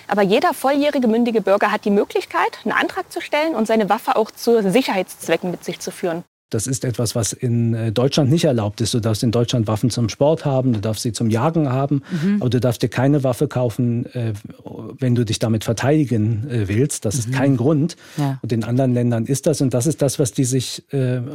Aber 0.06 0.22
jeder 0.22 0.54
volljährige 0.54 1.08
mündige 1.08 1.40
Bürger 1.40 1.72
hat 1.72 1.84
die 1.84 1.90
Möglichkeit, 1.90 2.60
einen 2.64 2.72
Antrag 2.72 3.10
zu 3.10 3.20
stellen 3.20 3.54
und 3.54 3.66
seine 3.66 3.88
Waffe 3.88 4.14
auch 4.14 4.30
zu 4.30 4.62
Sicherheitszwecken 4.70 5.50
mit 5.50 5.64
sich 5.64 5.80
zu 5.80 5.90
führen. 5.90 6.24
Das 6.54 6.68
ist 6.68 6.84
etwas, 6.84 7.16
was 7.16 7.32
in 7.32 7.74
äh, 7.74 7.90
Deutschland 7.90 8.30
nicht 8.30 8.44
erlaubt 8.44 8.80
ist. 8.80 8.94
Du 8.94 9.00
darfst 9.00 9.24
in 9.24 9.32
Deutschland 9.32 9.66
Waffen 9.66 9.90
zum 9.90 10.08
Sport 10.08 10.44
haben, 10.44 10.72
du 10.72 10.80
darfst 10.80 11.02
sie 11.02 11.12
zum 11.12 11.28
Jagen 11.28 11.68
haben, 11.68 12.02
mhm. 12.22 12.36
aber 12.40 12.48
du 12.48 12.60
darfst 12.60 12.80
dir 12.80 12.88
keine 12.88 13.24
Waffe 13.24 13.48
kaufen, 13.48 14.06
äh, 14.14 14.34
wenn 15.00 15.16
du 15.16 15.24
dich 15.24 15.40
damit 15.40 15.64
verteidigen 15.64 16.48
äh, 16.48 16.68
willst. 16.68 17.04
Das 17.04 17.14
mhm. 17.14 17.20
ist 17.20 17.32
kein 17.32 17.56
Grund. 17.56 17.96
Ja. 18.16 18.38
Und 18.40 18.52
in 18.52 18.62
anderen 18.62 18.94
Ländern 18.94 19.26
ist 19.26 19.48
das. 19.48 19.60
Und 19.62 19.74
das 19.74 19.86
ist 19.86 20.00
das, 20.00 20.20
was 20.20 20.30
die 20.32 20.44
sich 20.44 20.84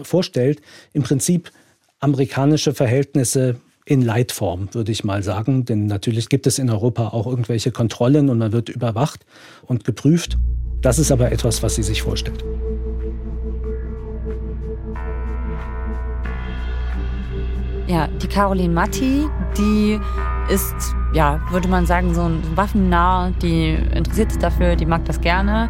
vorstellt. 0.03 0.61
Im 0.93 1.03
Prinzip 1.03 1.51
amerikanische 1.99 2.73
Verhältnisse 2.73 3.57
in 3.85 4.01
Leitform, 4.01 4.69
würde 4.73 4.91
ich 4.91 5.03
mal 5.03 5.23
sagen. 5.23 5.65
Denn 5.65 5.87
natürlich 5.87 6.29
gibt 6.29 6.47
es 6.47 6.59
in 6.59 6.69
Europa 6.69 7.09
auch 7.09 7.27
irgendwelche 7.27 7.71
Kontrollen 7.71 8.29
und 8.29 8.37
man 8.37 8.51
wird 8.51 8.69
überwacht 8.69 9.25
und 9.65 9.83
geprüft. 9.83 10.37
Das 10.81 10.99
ist 10.99 11.11
aber 11.11 11.31
etwas, 11.31 11.61
was 11.61 11.75
sie 11.75 11.83
sich 11.83 12.03
vorstellt. 12.03 12.43
Ja, 17.87 18.07
die 18.07 18.27
Caroline 18.27 18.73
Matti, 18.73 19.27
die 19.57 19.99
ist, 20.49 20.75
ja, 21.13 21.41
würde 21.49 21.67
man 21.67 21.85
sagen, 21.87 22.13
so 22.13 22.21
ein 22.21 22.43
Waffennah, 22.55 23.31
die 23.41 23.73
interessiert 23.93 24.31
sich 24.31 24.39
dafür, 24.39 24.75
die 24.75 24.85
mag 24.85 25.05
das 25.05 25.19
gerne. 25.21 25.69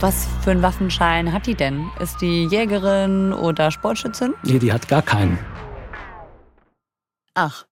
Was 0.00 0.28
für 0.44 0.52
einen 0.52 0.62
Waffenschein 0.62 1.32
hat 1.32 1.46
die 1.46 1.56
denn? 1.56 1.86
Ist 2.00 2.20
die 2.20 2.46
Jägerin 2.46 3.32
oder 3.32 3.72
Sportschützin? 3.72 4.34
Nee, 4.44 4.60
die 4.60 4.72
hat 4.72 4.86
gar 4.86 5.02
keinen. 5.02 5.38
Ach. 7.34 7.66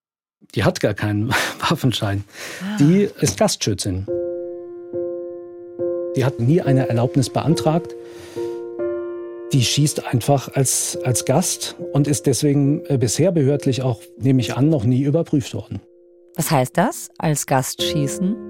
Die 0.57 0.65
hat 0.65 0.81
gar 0.81 0.95
keinen 0.95 1.29
Waffenschein. 1.69 2.25
Ah. 2.62 2.76
Die 2.79 3.09
ist 3.21 3.38
Gastschützin. 3.38 4.07
Die 6.17 6.25
hat 6.25 6.41
nie 6.41 6.61
eine 6.61 6.88
Erlaubnis 6.88 7.31
beantragt 7.31 7.95
die 9.53 9.65
schießt 9.65 10.07
einfach 10.07 10.55
als, 10.55 10.99
als 11.05 11.25
Gast 11.25 11.76
und 11.93 12.09
ist 12.09 12.26
deswegen 12.26 12.85
äh, 12.87 12.99
bisher 12.99 13.33
behördlich 13.33 13.83
auch, 13.83 14.00
nehme 14.19 14.41
ich 14.41 14.57
an, 14.57 14.69
noch 14.69 14.85
nie 14.85 15.03
überprüft 15.03 15.55
worden. 15.55 15.81
Was 16.37 16.50
heißt 16.50 16.76
das, 16.76 17.09
als 17.19 17.47
Gast 17.47 17.83
schießen? 17.83 18.46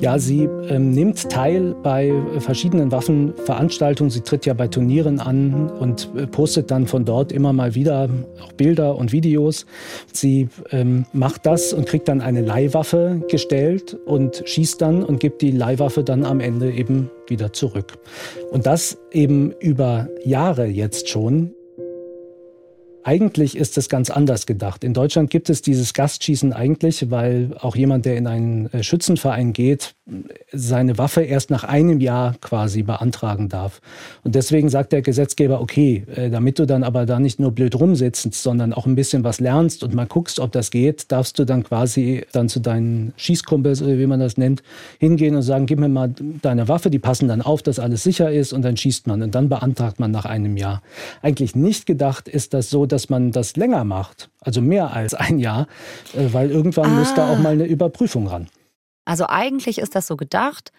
Ja, 0.00 0.18
sie 0.18 0.48
ähm, 0.68 0.90
nimmt 0.90 1.30
teil 1.30 1.74
bei 1.82 2.12
verschiedenen 2.38 2.92
Waffenveranstaltungen. 2.92 4.10
Sie 4.10 4.20
tritt 4.20 4.46
ja 4.46 4.54
bei 4.54 4.68
Turnieren 4.68 5.20
an 5.20 5.70
und 5.70 6.10
äh, 6.16 6.26
postet 6.26 6.70
dann 6.70 6.86
von 6.86 7.04
dort 7.04 7.32
immer 7.32 7.52
mal 7.52 7.74
wieder 7.74 8.08
auch 8.42 8.52
Bilder 8.52 8.96
und 8.96 9.12
Videos. 9.12 9.66
Sie 10.12 10.48
ähm, 10.70 11.06
macht 11.12 11.46
das 11.46 11.72
und 11.72 11.86
kriegt 11.86 12.08
dann 12.08 12.20
eine 12.20 12.42
Leihwaffe 12.42 13.22
gestellt 13.30 13.96
und 14.04 14.42
schießt 14.44 14.80
dann 14.80 15.02
und 15.02 15.20
gibt 15.20 15.42
die 15.42 15.52
Leihwaffe 15.52 16.04
dann 16.04 16.24
am 16.24 16.40
Ende 16.40 16.72
eben 16.72 17.10
wieder 17.28 17.52
zurück. 17.52 17.94
Und 18.50 18.66
das 18.66 18.98
eben 19.12 19.52
über 19.60 20.08
Jahre 20.24 20.66
jetzt 20.66 21.08
schon. 21.08 21.54
Eigentlich 23.06 23.54
ist 23.54 23.76
es 23.76 23.90
ganz 23.90 24.08
anders 24.08 24.46
gedacht. 24.46 24.82
In 24.82 24.94
Deutschland 24.94 25.28
gibt 25.28 25.50
es 25.50 25.60
dieses 25.60 25.92
Gastschießen 25.92 26.54
eigentlich, 26.54 27.10
weil 27.10 27.54
auch 27.60 27.76
jemand, 27.76 28.06
der 28.06 28.16
in 28.16 28.26
einen 28.26 28.72
äh, 28.72 28.82
Schützenverein 28.82 29.52
geht, 29.52 29.94
seine 30.52 30.98
Waffe 30.98 31.22
erst 31.22 31.50
nach 31.50 31.64
einem 31.64 32.00
Jahr 32.00 32.34
quasi 32.40 32.82
beantragen 32.82 33.48
darf. 33.48 33.80
Und 34.22 34.34
deswegen 34.34 34.68
sagt 34.68 34.92
der 34.92 35.00
Gesetzgeber, 35.00 35.60
okay, 35.62 36.04
äh, 36.14 36.28
damit 36.28 36.58
du 36.58 36.66
dann 36.66 36.82
aber 36.82 37.06
da 37.06 37.18
nicht 37.18 37.40
nur 37.40 37.52
blöd 37.52 37.74
rumsitzt, 37.74 38.34
sondern 38.34 38.72
auch 38.74 38.86
ein 38.86 38.96
bisschen 38.96 39.24
was 39.24 39.40
lernst 39.40 39.82
und 39.82 39.94
mal 39.94 40.06
guckst, 40.06 40.40
ob 40.40 40.52
das 40.52 40.70
geht, 40.70 41.10
darfst 41.10 41.38
du 41.38 41.44
dann 41.44 41.62
quasi 41.62 42.26
dann 42.32 42.48
zu 42.48 42.60
deinen 42.60 43.14
Schießkumpels 43.16 43.82
oder 43.82 43.98
wie 43.98 44.06
man 44.06 44.20
das 44.20 44.36
nennt, 44.36 44.62
hingehen 44.98 45.36
und 45.36 45.42
sagen, 45.42 45.66
gib 45.66 45.78
mir 45.78 45.88
mal 45.88 46.14
deine 46.42 46.68
Waffe, 46.68 46.90
die 46.90 46.98
passen 46.98 47.28
dann 47.28 47.40
auf, 47.40 47.62
dass 47.62 47.78
alles 47.78 48.02
sicher 48.02 48.30
ist 48.30 48.52
und 48.52 48.62
dann 48.62 48.76
schießt 48.76 49.06
man 49.06 49.22
und 49.22 49.34
dann 49.34 49.48
beantragt 49.48 50.00
man 50.00 50.10
nach 50.10 50.26
einem 50.26 50.56
Jahr. 50.58 50.82
Eigentlich 51.22 51.56
nicht 51.56 51.86
gedacht 51.86 52.28
ist 52.28 52.52
das 52.52 52.68
so, 52.68 52.84
dass 52.94 53.10
man 53.10 53.32
das 53.32 53.56
länger 53.56 53.84
macht, 53.84 54.30
also 54.40 54.62
mehr 54.62 54.92
als 54.92 55.14
ein 55.14 55.40
Jahr, 55.40 55.66
äh, 56.14 56.32
weil 56.32 56.50
irgendwann 56.50 56.92
ah. 56.92 56.98
muss 57.00 57.12
da 57.14 57.28
auch 57.30 57.38
mal 57.38 57.52
eine 57.52 57.66
Überprüfung 57.66 58.28
ran. 58.28 58.48
Also 59.04 59.26
eigentlich 59.28 59.78
ist 59.78 59.94
das 59.96 60.06
so 60.06 60.16
gedacht, 60.16 60.70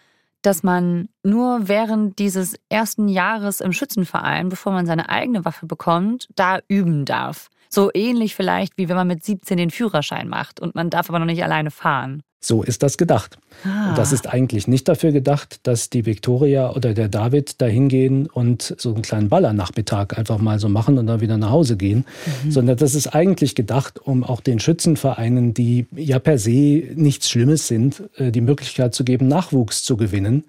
dass 0.42 0.64
man 0.64 1.10
nur 1.24 1.68
während 1.68 2.18
dieses 2.20 2.56
ersten 2.70 3.10
Jahres 3.10 3.60
im 3.60 3.74
Schützenverein, 3.74 4.50
bevor 4.50 4.72
man 4.72 4.86
seine 4.86 5.10
eigene 5.10 5.44
Waffe 5.44 5.66
bekommt, 5.66 6.30
da 6.36 6.60
üben 6.68 7.06
darf. 7.06 7.50
So 7.70 7.90
ähnlich 7.94 8.36
vielleicht, 8.36 8.78
wie 8.78 8.90
wenn 8.90 8.96
man 8.96 9.08
mit 9.08 9.24
17 9.24 9.58
den 9.58 9.72
Führerschein 9.72 10.28
macht 10.28 10.60
und 10.60 10.76
man 10.76 10.90
darf 10.90 11.10
aber 11.10 11.20
noch 11.20 11.26
nicht 11.26 11.44
alleine 11.44 11.72
fahren. 11.72 12.24
So 12.46 12.62
ist 12.62 12.84
das 12.84 12.98
gedacht. 12.98 13.40
Ah. 13.64 13.90
Und 13.90 13.98
das 13.98 14.12
ist 14.12 14.28
eigentlich 14.28 14.68
nicht 14.68 14.88
dafür 14.88 15.12
gedacht, 15.12 15.62
dass 15.64 15.90
die 15.90 16.06
Viktoria 16.06 16.72
oder 16.76 16.94
der 16.94 17.10
David 17.10 17.60
da 17.60 17.66
hingehen 17.66 18.28
und 18.28 18.76
so 18.78 18.94
einen 18.94 19.02
kleinen 19.02 19.30
Ballernachmittag 19.30 20.16
einfach 20.16 20.38
mal 20.38 20.60
so 20.60 20.70
machen 20.70 21.00
und 21.00 21.08
dann 21.08 21.22
wieder 21.22 21.38
nach 21.38 21.50
Hause 21.50 21.76
gehen, 21.76 22.06
mhm. 22.44 22.52
sondern 22.52 22.78
das 22.78 22.94
ist 22.94 23.08
eigentlich 23.08 23.56
gedacht, 23.56 24.00
um 24.00 24.24
auch 24.24 24.42
den 24.42 24.60
Schützenvereinen, 24.60 25.56
die 25.56 25.88
ja 25.96 26.20
per 26.20 26.38
se 26.38 26.84
nichts 26.94 27.32
Schlimmes 27.32 27.68
sind, 27.68 28.04
äh, 28.18 28.32
die 28.32 28.42
Möglichkeit 28.42 28.94
zu 28.94 29.04
geben, 29.04 29.28
Nachwuchs 29.28 29.84
zu 29.84 29.98
gewinnen 29.98 30.44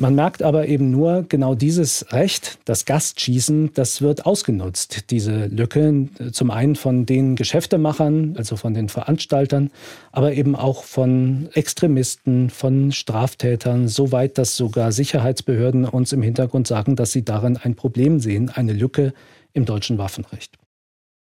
Man 0.00 0.14
merkt 0.14 0.44
aber 0.44 0.68
eben 0.68 0.92
nur, 0.92 1.24
genau 1.28 1.56
dieses 1.56 2.12
Recht, 2.12 2.60
das 2.64 2.84
Gastschießen, 2.84 3.72
das 3.74 4.00
wird 4.00 4.26
ausgenutzt, 4.26 5.10
diese 5.10 5.46
Lücke, 5.46 6.08
zum 6.30 6.52
einen 6.52 6.76
von 6.76 7.04
den 7.04 7.34
Geschäftemachern, 7.34 8.36
also 8.38 8.54
von 8.54 8.74
den 8.74 8.88
Veranstaltern, 8.88 9.72
aber 10.12 10.34
eben 10.34 10.54
auch 10.54 10.84
von 10.84 11.48
Extremisten, 11.52 12.48
von 12.48 12.92
Straftätern, 12.92 13.88
soweit 13.88 14.38
dass 14.38 14.56
sogar 14.56 14.92
Sicherheitsbehörden 14.92 15.84
uns 15.84 16.12
im 16.12 16.22
Hintergrund 16.22 16.68
sagen, 16.68 16.94
dass 16.94 17.10
sie 17.10 17.24
darin 17.24 17.56
ein 17.56 17.74
Problem 17.74 18.20
sehen, 18.20 18.50
eine 18.50 18.74
Lücke 18.74 19.12
im 19.52 19.64
deutschen 19.64 19.98
Waffenrecht. 19.98 20.58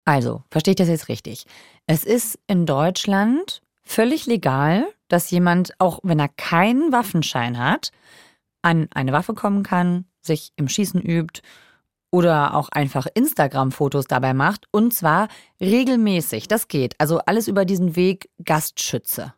Also, 0.07 0.45
verstehe 0.51 0.73
ich 0.73 0.77
das 0.77 0.89
jetzt 0.89 1.11
richtig? 1.11 1.45
Es 1.87 2.05
ist 2.05 2.39
in 2.47 2.65
Deutschland 2.65 3.61
völlig 3.83 4.25
legal, 4.25 4.87
dass 5.09 5.31
jemand, 5.31 5.79
auch 5.79 6.01
wenn 6.03 6.19
er 6.19 6.31
keinen 6.31 6.91
Waffenschein 6.91 7.59
hat, 7.59 7.93
an 8.63 8.89
eine 8.95 9.13
Waffe 9.13 9.35
kommen 9.35 9.63
kann, 9.63 10.07
sich 10.21 10.53
im 10.57 10.69
Schießen 10.69 11.01
übt 11.01 11.43
oder 12.11 12.55
auch 12.55 12.69
einfach 12.69 13.07
Instagram-Fotos 13.13 14.07
dabei 14.07 14.35
macht. 14.35 14.67
Und 14.71 14.95
zwar 14.95 15.29
regelmäßig. 15.61 16.49
Das 16.49 16.69
geht. 16.69 16.95
Also 16.99 17.19
alles 17.19 17.49
über 17.49 17.65
diesen 17.65 17.97
Weg 17.97 18.31
Gastschütze. 18.45 19.35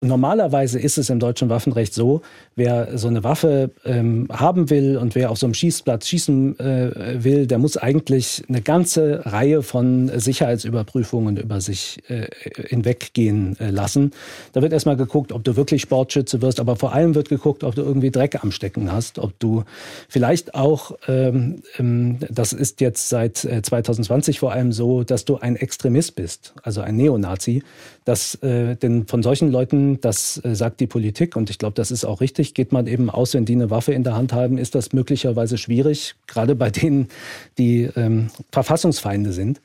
Normalerweise 0.00 0.78
ist 0.78 0.96
es 0.96 1.10
im 1.10 1.18
deutschen 1.18 1.48
Waffenrecht 1.48 1.92
so, 1.92 2.22
wer 2.54 2.96
so 2.96 3.08
eine 3.08 3.24
Waffe 3.24 3.72
ähm, 3.84 4.28
haben 4.30 4.70
will 4.70 4.96
und 4.96 5.16
wer 5.16 5.28
auf 5.28 5.38
so 5.38 5.46
einem 5.46 5.54
Schießplatz 5.54 6.06
schießen 6.06 6.60
äh, 6.60 7.24
will, 7.24 7.48
der 7.48 7.58
muss 7.58 7.76
eigentlich 7.76 8.44
eine 8.48 8.62
ganze 8.62 9.26
Reihe 9.26 9.60
von 9.64 10.08
Sicherheitsüberprüfungen 10.14 11.36
über 11.36 11.60
sich 11.60 11.98
äh, 12.08 12.28
hinweggehen 12.68 13.58
äh, 13.58 13.70
lassen. 13.70 14.12
Da 14.52 14.62
wird 14.62 14.72
erstmal 14.72 14.96
geguckt, 14.96 15.32
ob 15.32 15.42
du 15.42 15.56
wirklich 15.56 15.82
Sportschütze 15.82 16.42
wirst, 16.42 16.60
aber 16.60 16.76
vor 16.76 16.92
allem 16.92 17.16
wird 17.16 17.28
geguckt, 17.28 17.64
ob 17.64 17.74
du 17.74 17.82
irgendwie 17.82 18.12
Dreck 18.12 18.44
am 18.44 18.52
Stecken 18.52 18.92
hast, 18.92 19.18
ob 19.18 19.36
du 19.40 19.64
vielleicht 20.08 20.54
auch, 20.54 20.92
ähm, 21.08 21.62
ähm, 21.76 22.18
das 22.30 22.52
ist 22.52 22.80
jetzt 22.80 23.08
seit 23.08 23.38
2020 23.38 24.36
äh, 24.36 24.38
vor 24.38 24.52
allem 24.52 24.70
so, 24.70 25.02
dass 25.02 25.24
du 25.24 25.38
ein 25.38 25.56
Extremist 25.56 26.14
bist, 26.14 26.54
also 26.62 26.82
ein 26.82 26.94
Neonazi. 26.94 27.64
Das, 28.04 28.36
äh, 28.36 28.76
denn 28.76 29.06
von 29.06 29.22
solchen 29.22 29.50
Leuten 29.50 29.87
das 29.96 30.42
äh, 30.44 30.54
sagt 30.54 30.80
die 30.80 30.86
Politik 30.86 31.36
und 31.36 31.50
ich 31.50 31.58
glaube, 31.58 31.74
das 31.74 31.90
ist 31.90 32.04
auch 32.04 32.20
richtig, 32.20 32.54
geht 32.54 32.72
man 32.72 32.86
eben 32.86 33.10
aus, 33.10 33.34
wenn 33.34 33.44
die 33.44 33.54
eine 33.54 33.70
Waffe 33.70 33.92
in 33.92 34.04
der 34.04 34.14
Hand 34.14 34.32
haben, 34.32 34.58
ist 34.58 34.74
das 34.74 34.92
möglicherweise 34.92 35.58
schwierig, 35.58 36.14
gerade 36.26 36.54
bei 36.54 36.70
denen, 36.70 37.08
die 37.56 37.88
ähm, 37.96 38.28
Verfassungsfeinde 38.52 39.32
sind. 39.32 39.60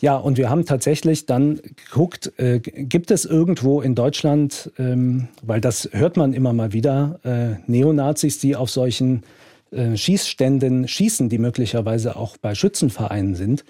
Ja, 0.00 0.16
und 0.16 0.36
wir 0.36 0.50
haben 0.50 0.66
tatsächlich 0.66 1.26
dann 1.26 1.60
geguckt, 1.86 2.32
äh, 2.38 2.58
gibt 2.60 3.10
es 3.10 3.24
irgendwo 3.24 3.80
in 3.80 3.94
Deutschland, 3.94 4.70
ähm, 4.78 5.28
weil 5.42 5.60
das 5.60 5.88
hört 5.92 6.16
man 6.16 6.32
immer 6.32 6.52
mal 6.52 6.72
wieder, 6.72 7.20
äh, 7.24 7.70
Neonazis, 7.70 8.38
die 8.38 8.56
auf 8.56 8.70
solchen 8.70 9.22
äh, 9.70 9.96
Schießständen 9.96 10.88
schießen, 10.88 11.28
die 11.28 11.38
möglicherweise 11.38 12.16
auch 12.16 12.36
bei 12.38 12.54
Schützenvereinen 12.54 13.34
sind. 13.34 13.64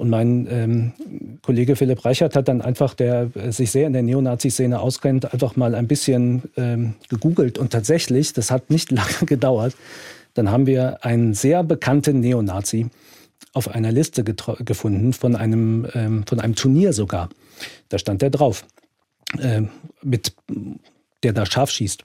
Und 0.00 0.08
mein 0.08 0.48
ähm, 0.50 0.92
Kollege 1.42 1.76
Philipp 1.76 2.06
Reichert 2.06 2.34
hat 2.34 2.48
dann 2.48 2.62
einfach, 2.62 2.94
der 2.94 3.28
sich 3.50 3.70
sehr 3.70 3.86
in 3.86 3.92
der 3.92 4.02
Neonazi-Szene 4.02 4.80
auskennt, 4.80 5.30
einfach 5.30 5.56
mal 5.56 5.74
ein 5.74 5.88
bisschen 5.88 6.44
ähm, 6.56 6.94
gegoogelt. 7.10 7.58
Und 7.58 7.70
tatsächlich, 7.70 8.32
das 8.32 8.50
hat 8.50 8.70
nicht 8.70 8.90
lange 8.90 9.26
gedauert, 9.26 9.76
dann 10.32 10.50
haben 10.50 10.66
wir 10.66 11.04
einen 11.04 11.34
sehr 11.34 11.62
bekannten 11.64 12.20
Neonazi 12.20 12.88
auf 13.52 13.68
einer 13.68 13.92
Liste 13.92 14.24
gefunden, 14.24 15.12
von 15.12 15.36
einem, 15.36 15.86
ähm, 15.92 16.24
von 16.26 16.40
einem 16.40 16.54
Turnier 16.54 16.94
sogar. 16.94 17.28
Da 17.90 17.98
stand 17.98 18.22
der 18.22 18.30
drauf, 18.30 18.64
äh, 19.38 19.64
mit, 20.02 20.32
der 21.22 21.34
da 21.34 21.44
scharf 21.44 21.70
schießt. 21.70 22.04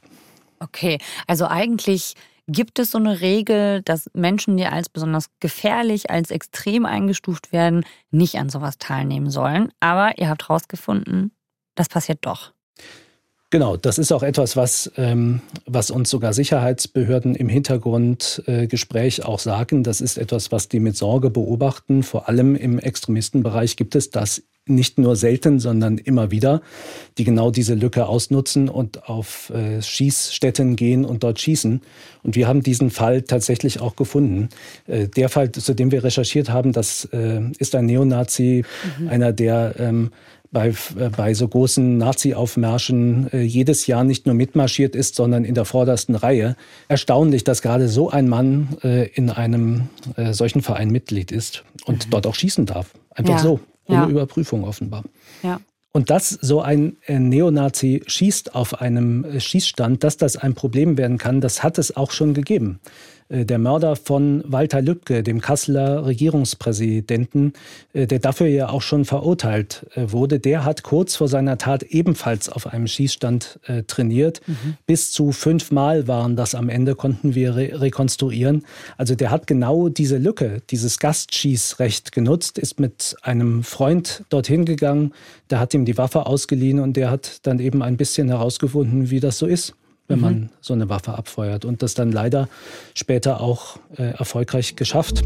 Okay, 0.59 0.97
also 1.27 1.47
eigentlich 1.47 2.15
Gibt 2.47 2.77
es 2.77 2.91
so 2.91 2.99
eine 2.99 3.21
Regel, 3.21 3.81
dass 3.81 4.09
Menschen, 4.13 4.55
die 4.57 4.65
als 4.65 4.87
besonders 4.87 5.29
gefährlich, 5.39 6.11
als 6.11 6.29
extrem 6.29 6.85
eingestuft 6.85 7.51
werden, 7.51 7.85
nicht 8.11 8.35
an 8.35 8.49
sowas 8.49 8.77
teilnehmen 8.77 9.31
sollen? 9.31 9.71
Aber 9.79 10.17
ihr 10.19 10.29
habt 10.29 10.47
herausgefunden, 10.47 11.31
das 11.73 11.89
passiert 11.89 12.19
doch. 12.21 12.53
Genau, 13.51 13.77
das 13.77 13.97
ist 13.97 14.11
auch 14.11 14.23
etwas, 14.23 14.57
was, 14.57 14.91
ähm, 14.97 15.41
was 15.65 15.89
uns 15.89 16.09
sogar 16.09 16.33
Sicherheitsbehörden 16.33 17.35
im 17.35 17.47
Hintergrundgespräch 17.47 19.19
äh, 19.19 19.21
auch 19.23 19.39
sagen. 19.39 19.83
Das 19.83 20.01
ist 20.01 20.17
etwas, 20.17 20.51
was 20.51 20.67
die 20.67 20.79
mit 20.79 20.97
Sorge 20.97 21.29
beobachten. 21.29 22.03
Vor 22.03 22.27
allem 22.27 22.55
im 22.55 22.79
Extremistenbereich 22.79 23.77
gibt 23.77 23.95
es 23.95 24.09
das 24.09 24.43
nicht 24.67 24.97
nur 24.97 25.15
selten, 25.15 25.59
sondern 25.59 25.97
immer 25.97 26.31
wieder, 26.31 26.61
die 27.17 27.23
genau 27.23 27.51
diese 27.51 27.75
Lücke 27.75 28.07
ausnutzen 28.07 28.67
und 28.67 29.07
auf 29.07 29.51
äh, 29.51 29.81
Schießstätten 29.81 30.75
gehen 30.75 31.05
und 31.05 31.23
dort 31.23 31.39
schießen. 31.39 31.81
Und 32.23 32.35
wir 32.35 32.47
haben 32.47 32.63
diesen 32.63 32.89
Fall 32.89 33.21
tatsächlich 33.21 33.79
auch 33.79 33.95
gefunden. 33.95 34.49
Äh, 34.87 35.07
der 35.07 35.29
Fall, 35.29 35.51
zu 35.51 35.73
dem 35.73 35.91
wir 35.91 36.03
recherchiert 36.03 36.49
haben, 36.49 36.71
das 36.71 37.05
äh, 37.13 37.41
ist 37.59 37.75
ein 37.75 37.85
Neonazi, 37.85 38.65
mhm. 38.99 39.07
einer, 39.07 39.33
der 39.33 39.75
ähm, 39.77 40.09
bei, 40.51 40.69
äh, 40.69 41.09
bei 41.15 41.33
so 41.35 41.47
großen 41.47 41.97
Nazi-Aufmärschen 41.97 43.31
äh, 43.33 43.41
jedes 43.41 43.85
Jahr 43.85 44.03
nicht 44.03 44.25
nur 44.25 44.33
mitmarschiert 44.33 44.95
ist, 44.95 45.15
sondern 45.15 45.45
in 45.45 45.53
der 45.53 45.65
vordersten 45.65 46.15
Reihe. 46.15 46.55
Erstaunlich, 46.87 47.43
dass 47.43 47.61
gerade 47.61 47.87
so 47.87 48.09
ein 48.09 48.27
Mann 48.27 48.77
äh, 48.83 49.07
in 49.09 49.29
einem 49.29 49.89
äh, 50.15 50.33
solchen 50.33 50.61
Verein 50.61 50.89
Mitglied 50.89 51.31
ist 51.31 51.63
und 51.85 52.07
mhm. 52.07 52.09
dort 52.09 52.25
auch 52.25 52.35
schießen 52.35 52.65
darf. 52.65 52.93
Einfach 53.11 53.35
ja. 53.35 53.39
so 53.39 53.59
ohne 53.87 53.97
ja. 53.99 54.07
Überprüfung 54.07 54.63
offenbar. 54.63 55.03
Ja. 55.43 55.59
Und 55.91 56.09
dass 56.09 56.29
so 56.29 56.61
ein 56.61 56.97
äh, 57.05 57.19
Neonazi 57.19 58.03
schießt 58.05 58.53
auf 58.53 58.81
einem 58.81 59.23
äh, 59.23 59.39
Schießstand, 59.39 60.03
dass 60.03 60.17
das 60.17 60.35
ein 60.35 60.53
Problem 60.53 60.97
werden 60.97 61.17
kann, 61.17 61.39
das 61.39 61.63
hat 61.63 61.77
es 61.77 61.95
auch 61.95 62.11
schon 62.11 62.33
gegeben. 62.33 62.81
Äh, 63.29 63.45
der 63.45 63.57
Mörder 63.59 63.95
von 63.95 64.43
Walter 64.45 64.81
Lübcke, 64.81 65.23
dem 65.23 65.41
Kasseler 65.41 66.05
Regierungspräsidenten, 66.05 67.53
äh, 67.93 68.07
der 68.07 68.19
dafür 68.19 68.47
ja 68.47 68.69
auch 68.69 68.81
schon 68.81 69.05
verurteilt 69.05 69.85
äh, 69.95 70.11
wurde, 70.11 70.39
der 70.39 70.63
hat 70.63 70.83
kurz 70.83 71.15
vor 71.15 71.27
seiner 71.27 71.57
Tat 71.57 71.83
ebenfalls 71.83 72.49
auf 72.49 72.67
einem 72.67 72.87
Schießstand 72.87 73.59
trainiert. 73.87 74.41
Mhm. 74.47 74.77
Bis 74.85 75.11
zu 75.11 75.31
fünfmal 75.31 76.07
waren 76.07 76.35
das 76.35 76.55
am 76.55 76.69
Ende, 76.69 76.95
konnten 76.95 77.35
wir 77.35 77.55
re 77.55 77.81
rekonstruieren. 77.81 78.63
Also 78.97 79.15
der 79.15 79.31
hat 79.31 79.47
genau 79.47 79.89
diese 79.89 80.17
Lücke, 80.17 80.61
dieses 80.69 80.99
Gastschießrecht 80.99 82.11
genutzt, 82.11 82.57
ist 82.57 82.79
mit 82.79 83.15
einem 83.21 83.63
Freund 83.63 84.23
dorthin 84.29 84.65
gegangen, 84.65 85.13
der 85.49 85.59
hat 85.59 85.73
ihm 85.73 85.85
die 85.85 85.97
Waffe 85.97 86.25
ausgeliehen 86.25 86.79
und 86.79 86.95
der 86.97 87.09
hat 87.09 87.39
dann 87.43 87.59
eben 87.59 87.81
ein 87.81 87.97
bisschen 87.97 88.29
herausgefunden, 88.29 89.09
wie 89.09 89.19
das 89.19 89.37
so 89.37 89.45
ist 89.47 89.73
wenn 90.07 90.17
mhm. 90.17 90.23
man 90.23 90.49
so 90.61 90.73
eine 90.73 90.89
Waffe 90.89 91.17
abfeuert. 91.17 91.65
Und 91.65 91.81
das 91.81 91.93
dann 91.93 92.11
leider 92.11 92.47
später 92.93 93.41
auch 93.41 93.77
äh, 93.97 94.11
erfolgreich 94.17 94.75
geschafft. 94.75 95.23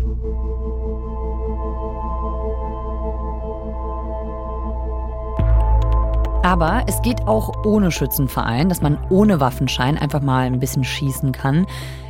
Aber 6.41 6.83
es 6.87 7.01
geht 7.01 7.21
auch 7.27 7.65
ohne 7.65 7.91
Schützenverein, 7.91 8.69
dass 8.69 8.81
man 8.81 8.97
ohne 9.09 9.39
Waffenschein 9.41 9.97
einfach 9.97 10.21
mal 10.21 10.45
ein 10.45 10.59
bisschen 10.59 10.85
schießen 10.85 11.33
kann. 11.33 11.67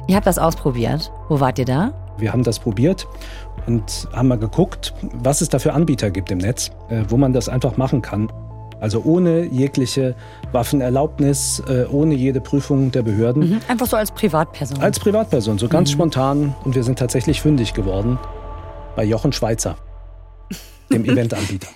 Ihr 0.07 0.15
habt 0.15 0.27
das 0.27 0.37
ausprobiert. 0.37 1.11
Wo 1.29 1.39
wart 1.39 1.57
ihr 1.59 1.65
da? 1.65 1.93
Wir 2.17 2.31
haben 2.31 2.43
das 2.43 2.59
probiert 2.59 3.07
und 3.65 4.07
haben 4.13 4.27
mal 4.27 4.37
geguckt, 4.37 4.93
was 5.13 5.41
es 5.41 5.49
da 5.49 5.57
für 5.57 5.73
Anbieter 5.73 6.11
gibt 6.11 6.31
im 6.31 6.37
Netz, 6.37 6.71
äh, 6.89 7.03
wo 7.09 7.17
man 7.17 7.33
das 7.33 7.49
einfach 7.49 7.77
machen 7.77 8.01
kann. 8.01 8.31
Also 8.79 9.01
ohne 9.03 9.45
jegliche 9.45 10.15
Waffenerlaubnis, 10.51 11.61
äh, 11.67 11.85
ohne 11.85 12.15
jede 12.15 12.39
Prüfung 12.41 12.91
der 12.91 13.03
Behörden. 13.03 13.49
Mhm, 13.49 13.61
einfach 13.67 13.87
so 13.87 13.97
als 13.97 14.11
Privatperson. 14.11 14.81
Als 14.81 14.99
Privatperson, 14.99 15.57
so 15.57 15.67
ganz 15.67 15.89
mhm. 15.89 15.93
spontan. 15.93 16.55
Und 16.63 16.75
wir 16.75 16.83
sind 16.83 16.97
tatsächlich 16.97 17.41
fündig 17.41 17.73
geworden 17.73 18.17
bei 18.95 19.03
Jochen 19.03 19.33
Schweizer, 19.33 19.75
dem 20.91 21.05
Eventanbieter. 21.09 21.67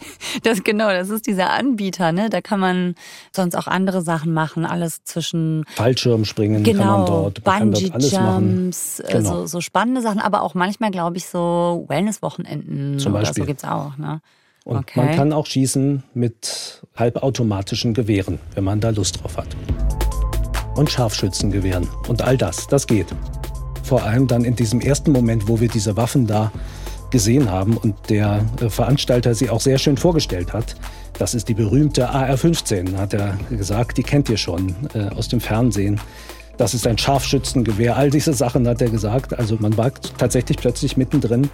Das 0.44 0.64
genau, 0.64 0.90
das 0.90 1.10
ist 1.10 1.28
dieser 1.28 1.52
Anbieter, 1.52 2.12
ne? 2.12 2.30
Da 2.30 2.42
kann 2.42 2.60
man 2.60 2.96
sonst 3.36 3.56
auch 3.56 3.68
andere 3.68 4.02
Sachen 4.02 4.34
machen, 4.34 4.66
alles 4.66 5.04
zwischen 5.04 5.66
Fallschirmspringen 5.76 6.64
genau, 6.64 6.80
kann 6.80 6.88
man 6.88 7.06
genau, 7.06 7.22
dort, 7.22 7.44
Bungee 7.44 7.90
dort 7.90 7.94
alles 7.94 8.12
Jumps. 8.12 9.00
Äh, 9.02 9.12
genau. 9.12 9.30
so, 9.30 9.48
so 9.48 9.62
spannende 9.62 10.02
Sachen, 10.02 10.20
aber 10.20 10.42
auch 10.42 10.54
manchmal 10.54 10.92
glaube 10.92 11.18
ich 11.18 11.28
so 11.28 11.86
Wellnesswochenenden 11.88 13.00
Zum 13.00 13.14
Beispiel. 13.14 13.30
oder 13.30 13.34
so 13.34 13.46
gibt's 13.46 13.64
auch, 13.64 13.98
ne? 13.98 14.22
Und 14.64 14.78
okay. 14.78 14.94
man 14.96 15.16
kann 15.16 15.34
auch 15.34 15.46
schießen 15.46 16.04
mit 16.14 16.82
halbautomatischen 16.96 17.94
Gewehren, 17.94 18.40
wenn 18.56 18.64
man 18.64 18.80
da 18.80 18.90
Lust 18.90 19.22
drauf 19.22 19.38
hat. 19.38 19.48
Und 20.76 20.90
Scharfschützengewehren 20.90 21.88
und 22.08 22.22
all 22.22 22.38
das, 22.38 22.68
das 22.68 22.88
geht. 22.88 23.08
Vor 23.84 24.04
allem 24.04 24.28
dann 24.28 24.46
in 24.46 24.56
diesem 24.56 24.80
ersten 24.80 25.12
Moment, 25.12 25.48
wo 25.48 25.60
wir 25.60 25.68
diese 25.68 25.98
Waffen 25.98 26.26
da 26.26 26.52
gesehen 27.12 27.52
haben 27.52 27.78
und 27.78 28.10
der 28.10 28.44
äh, 28.60 28.70
Veranstalter 28.70 29.36
sie 29.36 29.50
auch 29.50 29.62
sehr 29.62 29.78
schön 29.78 29.98
vorgestellt 29.98 30.52
hat. 30.52 30.76
Das 31.20 31.36
ist 31.36 31.48
die 31.48 31.54
berühmte 31.54 32.10
AR-15, 32.10 32.98
hat 32.98 33.14
er 33.14 33.38
gesagt, 33.52 33.98
die 33.98 34.04
kennt 34.04 34.30
ihr 34.30 34.38
schon 34.38 34.76
äh, 34.96 35.10
aus 35.10 35.28
dem 35.28 35.40
Fernsehen. 35.40 36.02
Das 36.56 36.76
ist 36.76 36.86
ein 36.86 37.00
Scharfschützengewehr, 37.00 37.96
all 37.98 38.12
diese 38.12 38.32
Sachen 38.32 38.68
hat 38.68 38.80
er 38.80 38.90
gesagt. 38.90 39.38
Also 39.40 39.58
man 39.60 39.76
war 39.76 39.92
tatsächlich 40.20 40.58
plötzlich 40.58 40.98
mittendrin 40.98 41.50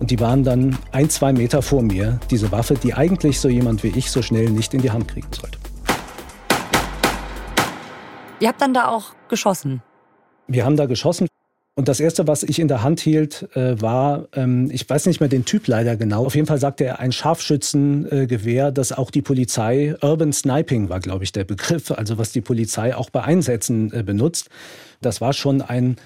und 0.00 0.10
die 0.10 0.18
waren 0.18 0.42
dann 0.42 0.76
ein, 0.90 1.08
zwei 1.08 1.32
Meter 1.32 1.62
vor 1.62 1.82
mir, 1.82 2.18
diese 2.28 2.50
Waffe, 2.50 2.74
die 2.74 2.92
eigentlich 2.92 3.38
so 3.38 3.48
jemand 3.48 3.84
wie 3.84 3.92
ich 3.96 4.10
so 4.10 4.20
schnell 4.20 4.50
nicht 4.50 4.74
in 4.74 4.82
die 4.82 4.90
Hand 4.90 5.06
kriegen 5.06 5.28
sollte. 5.30 5.58
Ihr 8.40 8.48
habt 8.48 8.60
dann 8.60 8.74
da 8.74 8.88
auch 8.88 9.14
geschossen? 9.28 9.80
Wir 10.48 10.64
haben 10.64 10.76
da 10.76 10.86
geschossen. 10.86 11.28
Und 11.74 11.88
das 11.88 12.00
Erste, 12.00 12.26
was 12.26 12.42
ich 12.42 12.58
in 12.58 12.68
der 12.68 12.82
Hand 12.82 13.00
hielt, 13.00 13.48
äh, 13.56 13.80
war, 13.80 14.28
ähm, 14.34 14.70
ich 14.70 14.88
weiß 14.88 15.06
nicht 15.06 15.20
mehr 15.20 15.30
den 15.30 15.46
Typ 15.46 15.66
leider 15.68 15.96
genau, 15.96 16.26
auf 16.26 16.34
jeden 16.34 16.46
Fall 16.46 16.58
sagte 16.58 16.84
er 16.84 16.98
ein 16.98 17.12
Scharfschützengewehr, 17.12 18.70
das 18.70 18.92
auch 18.92 19.10
die 19.10 19.22
Polizei, 19.22 19.94
Urban 20.02 20.34
Sniping 20.34 20.90
war, 20.90 21.00
glaube 21.00 21.24
ich, 21.24 21.32
der 21.32 21.44
Begriff, 21.44 21.90
also 21.90 22.18
was 22.18 22.30
die 22.30 22.42
Polizei 22.42 22.94
auch 22.94 23.08
bei 23.08 23.22
Einsätzen 23.22 23.90
äh, 23.92 24.02
benutzt. 24.02 24.50
Das 25.00 25.22
war 25.22 25.32
schon 25.32 25.62
ein 25.62 25.96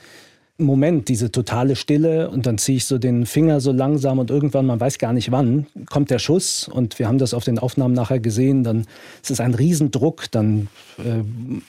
Moment, 0.59 1.09
diese 1.09 1.31
totale 1.31 1.77
Stille 1.77 2.31
und 2.31 2.47
dann 2.47 2.57
ziehe 2.57 2.79
ich 2.79 2.87
so 2.87 2.97
den 2.97 3.27
Finger 3.27 3.61
so 3.61 3.73
langsam 3.73 4.19
und 4.19 4.31
irgendwann, 4.31 4.65
man 4.65 4.81
weiß 4.81 4.97
gar 4.97 5.13
nicht 5.13 5.31
wann, 5.31 5.67
kommt 5.85 6.11
der 6.11 6.19
Schuss 6.19 6.67
und 6.67 6.99
wir 6.99 7.09
haben 7.09 7.19
das 7.19 7.35
auf 7.35 7.45
den 7.45 7.59
Aufnahmen 7.59 7.93
nachher 7.93 8.21
gesehen, 8.21 8.65
dann 8.65 8.87
ist 9.23 9.31
es 9.31 9.41
ein 9.41 9.53
Riesendruck, 9.53 10.31
dann 10.31 10.69
äh, 10.99 11.23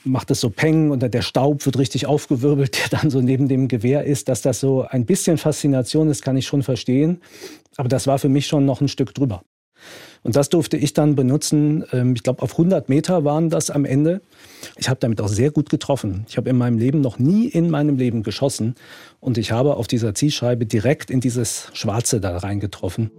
macht 0.04 0.30
es 0.30 0.40
so 0.40 0.48
Peng 0.48 0.90
und 0.90 1.02
der 1.02 1.22
Staub 1.22 1.66
wird 1.66 1.78
richtig 1.78 2.06
aufgewirbelt, 2.06 2.78
der 2.92 2.98
dann 2.98 3.10
so 3.10 3.20
neben 3.20 3.46
dem 3.46 3.68
Gewehr 3.68 4.04
ist, 4.04 4.30
dass 4.30 4.40
das 4.40 4.58
so 4.58 4.86
ein 4.88 5.04
bisschen 5.04 5.36
Faszination 5.36 6.08
ist, 6.08 6.22
kann 6.22 6.38
ich 6.38 6.46
schon 6.46 6.62
verstehen, 6.62 7.20
aber 7.76 7.90
das 7.90 8.06
war 8.06 8.18
für 8.18 8.30
mich 8.30 8.46
schon 8.46 8.64
noch 8.64 8.80
ein 8.80 8.88
Stück 8.88 9.14
drüber. 9.14 9.42
Und 10.22 10.36
das 10.36 10.48
durfte 10.48 10.76
ich 10.76 10.92
dann 10.92 11.14
benutzen. 11.14 11.84
Ähm, 11.92 12.14
ich 12.14 12.22
glaube, 12.22 12.42
auf 12.42 12.52
100 12.52 12.88
Meter 12.88 13.24
waren 13.24 13.50
das 13.50 13.70
am 13.70 13.84
Ende. 13.84 14.20
Ich 14.76 14.88
habe 14.88 15.00
damit 15.00 15.20
auch 15.20 15.28
sehr 15.28 15.50
gut 15.50 15.70
getroffen. 15.70 16.24
Ich 16.28 16.36
habe 16.36 16.50
in 16.50 16.56
meinem 16.56 16.78
Leben 16.78 17.00
noch 17.00 17.18
nie 17.18 17.46
in 17.46 17.70
meinem 17.70 17.96
Leben 17.96 18.22
geschossen. 18.22 18.74
Und 19.20 19.38
ich 19.38 19.52
habe 19.52 19.76
auf 19.76 19.86
dieser 19.86 20.14
Zielscheibe 20.14 20.66
direkt 20.66 21.10
in 21.10 21.20
dieses 21.20 21.70
Schwarze 21.72 22.20
da 22.20 22.36
reingetroffen. 22.38 23.10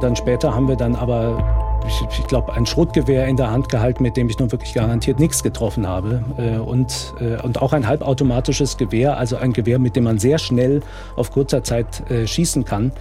Dann 0.00 0.16
später 0.16 0.54
haben 0.54 0.68
wir 0.68 0.76
dann 0.76 0.96
aber 0.96 1.63
ich, 1.86 2.18
ich 2.18 2.26
glaube, 2.26 2.52
ein 2.54 2.66
Schrotgewehr 2.66 3.26
in 3.26 3.36
der 3.36 3.50
Hand 3.50 3.68
gehalten, 3.68 4.02
mit 4.02 4.16
dem 4.16 4.28
ich 4.28 4.38
nun 4.38 4.50
wirklich 4.52 4.74
garantiert 4.74 5.20
nichts 5.20 5.42
getroffen 5.42 5.86
habe. 5.86 6.24
Äh, 6.36 6.58
und, 6.58 7.14
äh, 7.20 7.40
und 7.42 7.60
auch 7.60 7.72
ein 7.72 7.86
halbautomatisches 7.86 8.76
Gewehr, 8.76 9.16
also 9.18 9.36
ein 9.36 9.52
Gewehr, 9.52 9.78
mit 9.78 9.96
dem 9.96 10.04
man 10.04 10.18
sehr 10.18 10.38
schnell 10.38 10.80
auf 11.16 11.30
kurzer 11.30 11.62
Zeit 11.62 12.10
äh, 12.10 12.26
schießen 12.26 12.64
kann. 12.64 12.92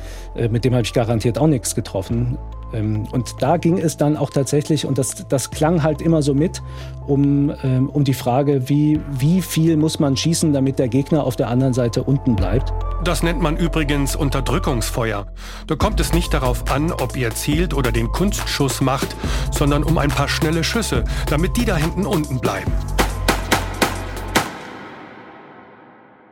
Mit 0.49 0.65
dem 0.65 0.73
habe 0.73 0.83
ich 0.83 0.93
garantiert 0.93 1.37
auch 1.37 1.47
nichts 1.47 1.75
getroffen. 1.75 2.39
Ähm, 2.73 3.07
und 3.11 3.41
da 3.41 3.57
ging 3.57 3.77
es 3.77 3.97
dann 3.97 4.17
auch 4.17 4.29
tatsächlich, 4.29 4.85
und 4.85 4.97
das, 4.97 5.27
das 5.27 5.51
klang 5.51 5.83
halt 5.83 6.01
immer 6.01 6.21
so 6.21 6.33
mit, 6.33 6.61
um, 7.07 7.53
ähm, 7.63 7.89
um 7.89 8.03
die 8.03 8.13
Frage, 8.13 8.69
wie, 8.69 8.99
wie 9.11 9.41
viel 9.41 9.77
muss 9.77 9.99
man 9.99 10.17
schießen, 10.17 10.53
damit 10.53 10.79
der 10.79 10.87
Gegner 10.87 11.23
auf 11.23 11.35
der 11.35 11.49
anderen 11.49 11.73
Seite 11.73 12.03
unten 12.03 12.35
bleibt. 12.35 12.73
Das 13.03 13.21
nennt 13.21 13.41
man 13.41 13.57
übrigens 13.57 14.15
Unterdrückungsfeuer. 14.15 15.27
Da 15.67 15.75
kommt 15.75 15.99
es 15.99 16.13
nicht 16.13 16.33
darauf 16.33 16.71
an, 16.71 16.91
ob 16.91 17.17
ihr 17.17 17.31
zielt 17.31 17.73
oder 17.73 17.91
den 17.91 18.11
Kunstschuss 18.11 18.81
macht, 18.81 19.15
sondern 19.51 19.83
um 19.83 19.97
ein 19.97 20.09
paar 20.09 20.29
schnelle 20.29 20.63
Schüsse, 20.63 21.03
damit 21.29 21.57
die 21.57 21.65
da 21.65 21.75
hinten 21.75 22.05
unten 22.05 22.39
bleiben. 22.39 22.71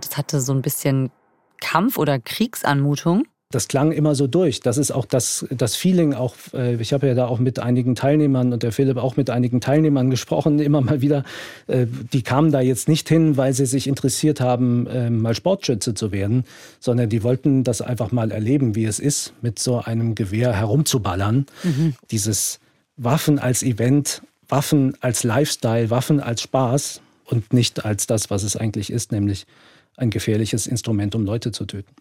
Das 0.01 0.17
hatte 0.17 0.41
so 0.41 0.53
ein 0.53 0.61
bisschen 0.61 1.11
Kampf- 1.59 1.97
oder 1.97 2.19
Kriegsanmutung 2.19 3.23
das 3.51 3.67
klang 3.67 3.91
immer 3.91 4.15
so 4.15 4.27
durch. 4.27 4.59
Das 4.61 4.77
ist 4.77 4.91
auch 4.91 5.05
das, 5.05 5.45
das 5.51 5.75
Feeling, 5.75 6.13
auch, 6.13 6.35
äh, 6.53 6.75
ich 6.75 6.93
habe 6.93 7.07
ja 7.07 7.13
da 7.13 7.27
auch 7.27 7.39
mit 7.39 7.59
einigen 7.59 7.95
Teilnehmern 7.95 8.53
und 8.53 8.63
der 8.63 8.71
Philipp 8.71 8.97
auch 8.97 9.17
mit 9.17 9.29
einigen 9.29 9.61
Teilnehmern 9.61 10.09
gesprochen, 10.09 10.59
immer 10.59 10.81
mal 10.81 11.01
wieder. 11.01 11.23
Äh, 11.67 11.85
die 12.13 12.21
kamen 12.21 12.51
da 12.51 12.61
jetzt 12.61 12.87
nicht 12.87 13.07
hin, 13.09 13.37
weil 13.37 13.53
sie 13.53 13.65
sich 13.65 13.87
interessiert 13.87 14.41
haben, 14.41 14.87
äh, 14.87 15.09
mal 15.09 15.35
Sportschütze 15.35 15.93
zu 15.93 16.11
werden, 16.11 16.45
sondern 16.79 17.09
die 17.09 17.23
wollten 17.23 17.63
das 17.63 17.81
einfach 17.81 18.11
mal 18.11 18.31
erleben, 18.31 18.75
wie 18.75 18.85
es 18.85 18.99
ist, 18.99 19.33
mit 19.41 19.59
so 19.59 19.79
einem 19.79 20.15
Gewehr 20.15 20.53
herumzuballern. 20.53 21.45
Mhm. 21.63 21.95
Dieses 22.09 22.59
Waffen 22.97 23.39
als 23.39 23.63
Event, 23.63 24.21
Waffen 24.47 24.97
als 25.01 25.23
Lifestyle, 25.23 25.89
Waffen 25.89 26.19
als 26.19 26.41
Spaß 26.41 27.01
und 27.25 27.53
nicht 27.53 27.85
als 27.85 28.07
das, 28.07 28.29
was 28.29 28.43
es 28.43 28.55
eigentlich 28.55 28.91
ist, 28.91 29.11
nämlich 29.11 29.45
ein 29.97 30.09
gefährliches 30.09 30.67
Instrument, 30.67 31.15
um 31.15 31.25
Leute 31.25 31.51
zu 31.51 31.65
töten. 31.65 31.93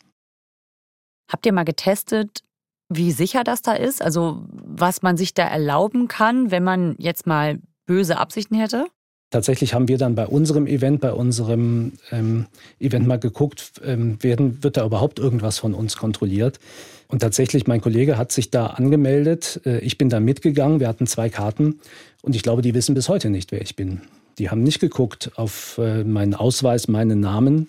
Habt 1.31 1.47
ihr 1.47 1.53
mal 1.53 1.65
getestet, 1.65 2.43
wie 2.89 3.13
sicher 3.13 3.45
das 3.45 3.63
da 3.63 3.73
ist? 3.73 4.03
Also 4.03 4.43
was 4.51 5.03
man 5.03 5.17
sich 5.17 5.33
da 5.33 5.45
erlauben 5.45 6.09
kann, 6.09 6.51
wenn 6.51 6.65
man 6.65 6.97
jetzt 6.99 7.27
mal 7.27 7.61
böse 7.87 8.19
Absichten 8.19 8.57
hätte? 8.57 8.87
Tatsächlich 9.31 9.75
haben 9.75 9.87
wir 9.87 9.97
dann 9.97 10.17
bei 10.17 10.27
unserem 10.27 10.67
Event, 10.67 11.01
bei 11.01 11.13
unserem 11.13 11.93
ähm, 12.11 12.47
Event 12.81 13.07
mal 13.07 13.19
geguckt, 13.19 13.81
ähm, 13.85 14.21
werden, 14.23 14.65
wird 14.65 14.77
da 14.77 14.85
überhaupt 14.85 15.21
irgendwas 15.21 15.61
von 15.61 15.73
uns 15.73 15.97
kontrolliert? 15.97 16.59
Und 17.07 17.21
tatsächlich, 17.21 17.69
mein 17.69 17.81
Kollege 17.81 18.19
hat 18.19 18.33
sich 18.33 18.51
da 18.51 18.67
angemeldet. 18.67 19.61
Äh, 19.65 19.79
ich 19.81 19.99
bin 19.99 20.09
da 20.09 20.19
mitgegangen. 20.19 20.81
Wir 20.81 20.89
hatten 20.89 21.07
zwei 21.07 21.29
Karten. 21.29 21.81
Und 22.23 22.35
ich 22.35 22.43
glaube, 22.43 22.63
die 22.63 22.75
wissen 22.75 22.95
bis 22.95 23.09
heute 23.09 23.31
nicht, 23.31 23.53
wer 23.53 23.63
ich 23.63 23.77
bin. 23.77 24.01
Die 24.39 24.51
haben 24.51 24.63
nicht 24.63 24.81
geguckt 24.81 25.31
auf 25.37 25.79
äh, 25.79 26.03
meinen 26.03 26.35
Ausweis, 26.35 26.89
meinen 26.89 27.21
Namen. 27.21 27.69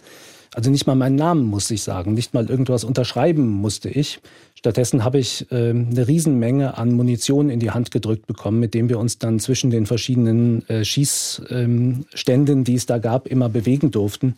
Also 0.53 0.69
nicht 0.69 0.85
mal 0.85 0.95
meinen 0.95 1.15
Namen 1.15 1.45
musste 1.45 1.73
ich 1.73 1.83
sagen, 1.83 2.13
nicht 2.13 2.33
mal 2.33 2.49
irgendwas 2.49 2.83
unterschreiben 2.83 3.47
musste 3.47 3.87
ich. 3.87 4.19
Stattdessen 4.53 5.05
habe 5.05 5.17
ich 5.17 5.49
äh, 5.49 5.69
eine 5.69 6.07
Riesenmenge 6.07 6.77
an 6.77 6.91
Munition 6.91 7.49
in 7.49 7.61
die 7.61 7.71
Hand 7.71 7.89
gedrückt 7.89 8.27
bekommen, 8.27 8.59
mit 8.59 8.73
dem 8.73 8.89
wir 8.89 8.99
uns 8.99 9.17
dann 9.17 9.39
zwischen 9.39 9.71
den 9.71 9.85
verschiedenen 9.85 10.67
äh, 10.67 10.83
Schießständen, 10.83 12.57
ähm, 12.57 12.63
die 12.65 12.75
es 12.75 12.85
da 12.85 12.97
gab, 12.97 13.27
immer 13.27 13.47
bewegen 13.47 13.91
durften, 13.91 14.35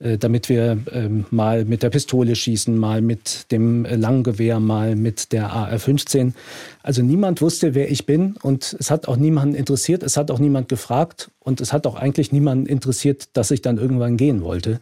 äh, 0.00 0.18
damit 0.18 0.48
wir 0.48 0.76
ähm, 0.90 1.24
mal 1.30 1.64
mit 1.64 1.84
der 1.84 1.90
Pistole 1.90 2.34
schießen, 2.34 2.76
mal 2.76 3.00
mit 3.00 3.52
dem 3.52 3.84
Langgewehr, 3.84 4.58
mal 4.58 4.96
mit 4.96 5.32
der 5.32 5.52
AR-15. 5.52 6.32
Also 6.82 7.02
niemand 7.02 7.40
wusste, 7.40 7.76
wer 7.76 7.92
ich 7.92 8.06
bin 8.06 8.34
und 8.42 8.76
es 8.80 8.90
hat 8.90 9.06
auch 9.06 9.16
niemanden 9.16 9.54
interessiert, 9.54 10.02
es 10.02 10.16
hat 10.16 10.32
auch 10.32 10.40
niemand 10.40 10.68
gefragt 10.68 11.30
und 11.38 11.60
es 11.60 11.72
hat 11.72 11.86
auch 11.86 11.94
eigentlich 11.94 12.32
niemanden 12.32 12.66
interessiert, 12.66 13.28
dass 13.34 13.52
ich 13.52 13.62
dann 13.62 13.78
irgendwann 13.78 14.16
gehen 14.16 14.42
wollte. 14.42 14.80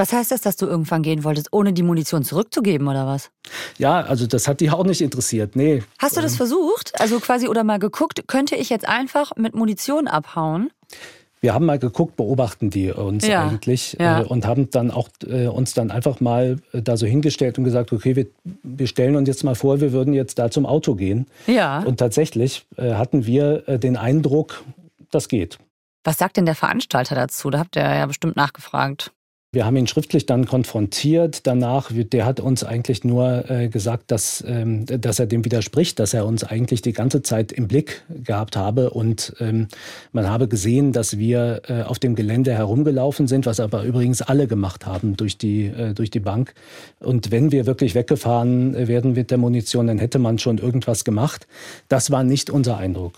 Was 0.00 0.14
heißt 0.14 0.30
das, 0.30 0.40
dass 0.40 0.56
du 0.56 0.64
irgendwann 0.64 1.02
gehen 1.02 1.24
wolltest, 1.24 1.52
ohne 1.52 1.74
die 1.74 1.82
Munition 1.82 2.24
zurückzugeben 2.24 2.88
oder 2.88 3.06
was? 3.06 3.30
Ja, 3.76 4.00
also 4.00 4.26
das 4.26 4.48
hat 4.48 4.60
die 4.60 4.70
auch 4.70 4.86
nicht 4.86 5.02
interessiert, 5.02 5.56
nee. 5.56 5.82
Hast 5.98 6.16
du 6.16 6.22
das 6.22 6.32
ähm. 6.32 6.36
versucht? 6.38 6.98
Also 6.98 7.20
quasi 7.20 7.48
oder 7.48 7.64
mal 7.64 7.78
geguckt, 7.78 8.26
könnte 8.26 8.56
ich 8.56 8.70
jetzt 8.70 8.88
einfach 8.88 9.36
mit 9.36 9.54
Munition 9.54 10.08
abhauen? 10.08 10.70
Wir 11.42 11.52
haben 11.52 11.66
mal 11.66 11.78
geguckt, 11.78 12.16
beobachten 12.16 12.70
die 12.70 12.90
uns 12.90 13.26
ja, 13.26 13.46
eigentlich 13.46 13.98
ja. 14.00 14.22
Äh, 14.22 14.24
und 14.24 14.46
haben 14.46 14.70
dann 14.70 14.90
auch 14.90 15.10
äh, 15.26 15.48
uns 15.48 15.74
dann 15.74 15.90
einfach 15.90 16.18
mal 16.18 16.56
äh, 16.72 16.80
da 16.80 16.96
so 16.96 17.04
hingestellt 17.04 17.58
und 17.58 17.64
gesagt, 17.64 17.92
okay, 17.92 18.16
wir, 18.16 18.26
wir, 18.62 18.86
stellen 18.86 19.16
uns 19.16 19.28
jetzt 19.28 19.44
mal 19.44 19.54
vor, 19.54 19.82
wir 19.82 19.92
würden 19.92 20.14
jetzt 20.14 20.38
da 20.38 20.50
zum 20.50 20.64
Auto 20.64 20.94
gehen. 20.94 21.26
Ja. 21.46 21.80
Und 21.80 21.98
tatsächlich 21.98 22.64
äh, 22.78 22.94
hatten 22.94 23.26
wir 23.26 23.68
äh, 23.68 23.78
den 23.78 23.98
Eindruck, 23.98 24.64
das 25.10 25.28
geht. 25.28 25.58
Was 26.04 26.16
sagt 26.16 26.38
denn 26.38 26.46
der 26.46 26.54
Veranstalter 26.54 27.14
dazu? 27.14 27.50
Da 27.50 27.58
habt 27.58 27.76
ihr 27.76 27.82
ja 27.82 28.06
bestimmt 28.06 28.36
nachgefragt. 28.36 29.12
Wir 29.52 29.66
haben 29.66 29.74
ihn 29.74 29.88
schriftlich 29.88 30.26
dann 30.26 30.46
konfrontiert. 30.46 31.44
Danach, 31.44 31.90
der 31.92 32.24
hat 32.24 32.38
uns 32.38 32.62
eigentlich 32.62 33.02
nur 33.02 33.50
äh, 33.50 33.68
gesagt, 33.68 34.12
dass, 34.12 34.44
ähm, 34.46 34.86
dass 34.86 35.18
er 35.18 35.26
dem 35.26 35.44
widerspricht, 35.44 35.98
dass 35.98 36.14
er 36.14 36.24
uns 36.24 36.44
eigentlich 36.44 36.82
die 36.82 36.92
ganze 36.92 37.22
Zeit 37.22 37.50
im 37.50 37.66
Blick 37.66 38.04
gehabt 38.08 38.54
habe. 38.56 38.90
Und 38.90 39.34
ähm, 39.40 39.66
man 40.12 40.30
habe 40.30 40.46
gesehen, 40.46 40.92
dass 40.92 41.18
wir 41.18 41.62
äh, 41.66 41.82
auf 41.82 41.98
dem 41.98 42.14
Gelände 42.14 42.54
herumgelaufen 42.54 43.26
sind, 43.26 43.44
was 43.44 43.58
aber 43.58 43.82
übrigens 43.82 44.22
alle 44.22 44.46
gemacht 44.46 44.86
haben 44.86 45.16
durch 45.16 45.36
die, 45.36 45.66
äh, 45.66 45.94
durch 45.94 46.10
die 46.10 46.20
Bank. 46.20 46.54
Und 47.00 47.32
wenn 47.32 47.50
wir 47.50 47.66
wirklich 47.66 47.96
weggefahren 47.96 48.86
werden 48.86 49.14
mit 49.14 49.32
der 49.32 49.38
Munition, 49.38 49.88
dann 49.88 49.98
hätte 49.98 50.20
man 50.20 50.38
schon 50.38 50.58
irgendwas 50.58 51.02
gemacht. 51.02 51.48
Das 51.88 52.12
war 52.12 52.22
nicht 52.22 52.50
unser 52.50 52.76
Eindruck. 52.76 53.14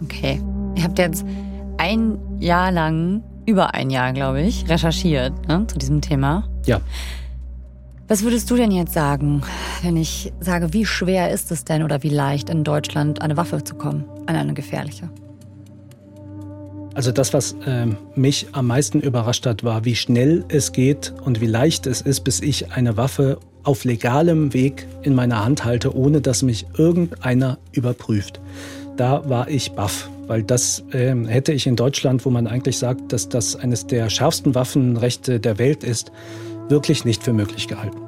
Okay. 0.00 0.40
Ihr 0.76 0.84
habt 0.84 0.98
jetzt 0.98 1.24
ein 1.78 2.18
Jahr 2.38 2.70
lang, 2.70 3.22
über 3.46 3.74
ein 3.74 3.90
Jahr, 3.90 4.12
glaube 4.12 4.42
ich, 4.42 4.68
recherchiert 4.68 5.32
ne, 5.48 5.66
zu 5.66 5.78
diesem 5.78 6.00
Thema. 6.00 6.48
Ja. 6.66 6.80
Was 8.06 8.22
würdest 8.22 8.50
du 8.50 8.56
denn 8.56 8.70
jetzt 8.70 8.92
sagen, 8.92 9.42
wenn 9.82 9.96
ich 9.96 10.32
sage, 10.40 10.72
wie 10.72 10.84
schwer 10.84 11.30
ist 11.30 11.50
es 11.52 11.64
denn 11.64 11.82
oder 11.82 12.02
wie 12.02 12.08
leicht 12.08 12.50
in 12.50 12.64
Deutschland 12.64 13.20
an 13.20 13.26
eine 13.26 13.36
Waffe 13.36 13.62
zu 13.62 13.74
kommen, 13.74 14.04
an 14.26 14.36
eine 14.36 14.52
gefährliche? 14.52 15.08
Also 16.94 17.12
das, 17.12 17.32
was 17.32 17.54
äh, 17.66 17.86
mich 18.16 18.48
am 18.52 18.66
meisten 18.66 19.00
überrascht 19.00 19.46
hat, 19.46 19.62
war, 19.62 19.84
wie 19.84 19.94
schnell 19.94 20.44
es 20.48 20.72
geht 20.72 21.14
und 21.24 21.40
wie 21.40 21.46
leicht 21.46 21.86
es 21.86 22.00
ist, 22.00 22.24
bis 22.24 22.40
ich 22.40 22.72
eine 22.72 22.96
Waffe 22.96 23.38
auf 23.62 23.84
legalem 23.84 24.52
Weg 24.54 24.86
in 25.02 25.14
meiner 25.14 25.44
Hand 25.44 25.64
halte, 25.64 25.94
ohne 25.94 26.20
dass 26.20 26.42
mich 26.42 26.66
irgendeiner 26.76 27.58
überprüft. 27.72 28.40
Da 28.96 29.28
war 29.28 29.48
ich 29.48 29.72
baff 29.72 30.10
weil 30.30 30.44
das 30.44 30.84
äh, 30.92 31.12
hätte 31.26 31.52
ich 31.52 31.66
in 31.66 31.74
Deutschland, 31.74 32.24
wo 32.24 32.30
man 32.30 32.46
eigentlich 32.46 32.78
sagt, 32.78 33.12
dass 33.12 33.28
das 33.28 33.56
eines 33.56 33.88
der 33.88 34.08
schärfsten 34.08 34.54
Waffenrechte 34.54 35.40
der 35.40 35.58
Welt 35.58 35.82
ist, 35.82 36.12
wirklich 36.68 37.04
nicht 37.04 37.24
für 37.24 37.32
möglich 37.32 37.66
gehalten. 37.66 37.98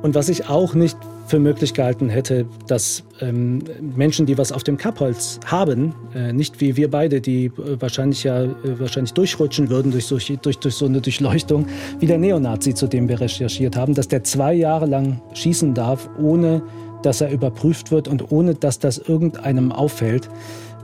Und 0.00 0.14
was 0.14 0.28
ich 0.28 0.48
auch 0.48 0.74
nicht 0.74 0.96
für 1.26 1.40
möglich 1.40 1.74
gehalten 1.74 2.08
hätte, 2.08 2.46
dass 2.68 3.02
ähm, 3.20 3.64
Menschen, 3.80 4.24
die 4.24 4.38
was 4.38 4.52
auf 4.52 4.62
dem 4.62 4.76
Kerbholz 4.76 5.40
haben, 5.44 5.96
äh, 6.14 6.32
nicht 6.32 6.60
wie 6.60 6.76
wir 6.76 6.92
beide, 6.92 7.20
die 7.20 7.46
äh, 7.46 7.50
wahrscheinlich 7.80 8.22
ja 8.22 8.44
äh, 8.44 8.78
wahrscheinlich 8.78 9.14
durchrutschen 9.14 9.68
würden 9.68 9.90
durch, 9.90 10.06
durch, 10.06 10.32
durch, 10.40 10.60
durch 10.60 10.74
so 10.76 10.86
eine 10.86 11.00
Durchleuchtung, 11.00 11.66
wie 11.98 12.06
der 12.06 12.18
Neonazi, 12.18 12.72
zu 12.72 12.86
dem 12.86 13.08
wir 13.08 13.20
recherchiert 13.20 13.76
haben, 13.76 13.94
dass 13.94 14.06
der 14.06 14.22
zwei 14.22 14.54
Jahre 14.54 14.86
lang 14.86 15.20
schießen 15.34 15.74
darf, 15.74 16.08
ohne 16.20 16.62
dass 17.02 17.20
er 17.20 17.30
überprüft 17.30 17.90
wird 17.90 18.08
und 18.08 18.30
ohne 18.32 18.54
dass 18.54 18.78
das 18.78 18.98
irgendeinem 18.98 19.72
auffällt. 19.72 20.28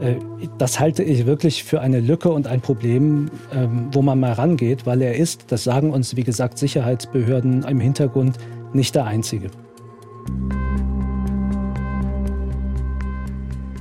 Äh, 0.00 0.16
das 0.58 0.80
halte 0.80 1.02
ich 1.02 1.26
wirklich 1.26 1.64
für 1.64 1.80
eine 1.80 2.00
Lücke 2.00 2.30
und 2.30 2.46
ein 2.46 2.60
Problem, 2.60 3.30
ähm, 3.52 3.88
wo 3.92 4.02
man 4.02 4.20
mal 4.20 4.32
rangeht, 4.32 4.86
weil 4.86 5.02
er 5.02 5.16
ist, 5.16 5.46
das 5.48 5.64
sagen 5.64 5.90
uns 5.90 6.16
wie 6.16 6.24
gesagt 6.24 6.58
Sicherheitsbehörden 6.58 7.64
im 7.64 7.80
Hintergrund, 7.80 8.38
nicht 8.72 8.94
der 8.94 9.04
Einzige. 9.04 9.50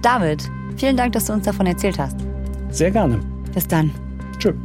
David, 0.01 0.43
vielen 0.75 0.97
Dank, 0.97 1.13
dass 1.13 1.25
du 1.25 1.33
uns 1.33 1.45
davon 1.45 1.65
erzählt 1.65 1.97
hast. 1.97 2.17
Sehr 2.69 2.91
gerne. 2.91 3.19
Bis 3.53 3.67
dann. 3.67 3.91
Tschüss. 4.37 4.55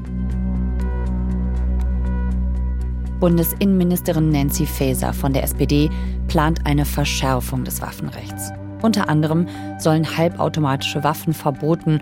Bundesinnenministerin 3.20 4.30
Nancy 4.30 4.64
Faeser 4.66 5.12
von 5.12 5.32
der 5.32 5.42
SPD 5.42 5.90
plant 6.28 6.60
eine 6.64 6.84
Verschärfung 6.84 7.64
des 7.64 7.82
Waffenrechts. 7.82 8.52
Unter 8.82 9.08
anderem 9.08 9.48
sollen 9.78 10.16
halbautomatische 10.16 11.02
Waffen 11.02 11.34
verboten 11.34 12.00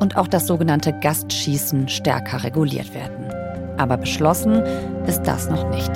und 0.00 0.16
auch 0.16 0.28
das 0.28 0.46
sogenannte 0.46 0.92
Gastschießen 0.92 1.88
stärker 1.88 2.44
reguliert 2.44 2.94
werden. 2.94 3.32
Aber 3.78 3.96
beschlossen 3.96 4.62
ist 5.06 5.22
das 5.22 5.48
noch 5.48 5.70
nicht. 5.70 5.90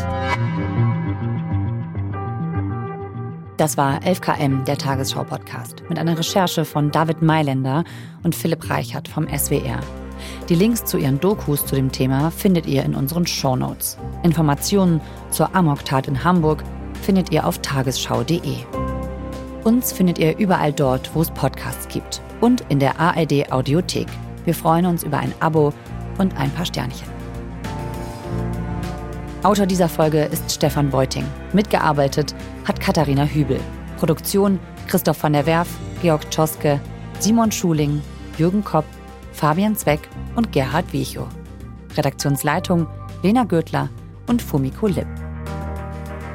Das 3.59 3.77
war 3.77 3.99
11KM, 4.01 4.64
der 4.64 4.79
Tagesschau-Podcast, 4.79 5.85
mit 5.88 5.99
einer 5.99 6.18
Recherche 6.18 6.64
von 6.64 6.90
David 6.90 7.23
Mailänder 7.23 7.85
und 8.23 8.35
Philipp 8.35 8.71
Reichert 8.71 9.09
vom 9.09 9.29
SWR. 9.29 9.79
Die 10.49 10.55
Links 10.55 10.85
zu 10.85 10.99
ihren 10.99 11.21
Dokus 11.21 11.66
zu 11.66 11.77
dem 11.77 11.92
Thema 11.92 12.31
findet 12.31 12.66
ihr 12.66 12.83
in 12.85 12.95
unseren 12.95 13.27
Shownotes. 13.27 13.99
Informationen 14.23 15.01
zur 15.31 15.55
Amoktat 15.55 16.09
in 16.09 16.25
Hamburg 16.25 16.64
findet 17.03 17.31
ihr 17.33 17.47
auf 17.47 17.59
tagesschau.de. 17.59 18.57
Uns 19.65 19.93
findet 19.93 20.19
ihr 20.19 20.38
überall 20.38 20.73
dort, 20.73 21.15
wo 21.15 21.23
es 21.23 21.31
Podcasts 21.31 21.88
gibt 21.88 22.21
und 22.41 22.62
in 22.69 22.79
der 22.79 22.99
ARD 22.99 23.53
Audiothek. 23.53 24.09
Wir 24.45 24.55
freuen 24.55 24.87
uns 24.87 25.03
über 25.03 25.19
ein 25.19 25.33
Abo 25.41 25.73
und 26.19 26.37
ein 26.37 26.51
paar 26.51 26.67
Sternchen. 26.67 27.09
Autor 29.43 29.67
dieser 29.67 29.88
Folge 29.88 30.23
ist 30.25 30.53
Stefan 30.53 30.91
Beuting. 30.91 31.25
Mitgearbeitet 31.53 32.35
hat 32.65 32.81
Katharina 32.81 33.25
Hübel. 33.25 33.61
Produktion 33.99 34.59
Christoph 34.88 35.23
van 35.23 35.33
der 35.33 35.47
Werf, 35.47 35.69
Georg 36.01 36.29
Tschoske, 36.31 36.81
Simon 37.19 37.53
Schuling, 37.53 38.03
Jürgen 38.38 38.65
Kopp, 38.65 38.85
Fabian 39.33 39.77
Zweck 39.77 40.09
und 40.37 40.53
Gerhard 40.53 40.93
Wiechow. 40.93 41.29
Redaktionsleitung 41.97 42.87
Lena 43.23 43.45
Gürtler 43.45 43.88
und 44.27 44.43
Fumiko 44.43 44.87
Lipp. 44.87 45.22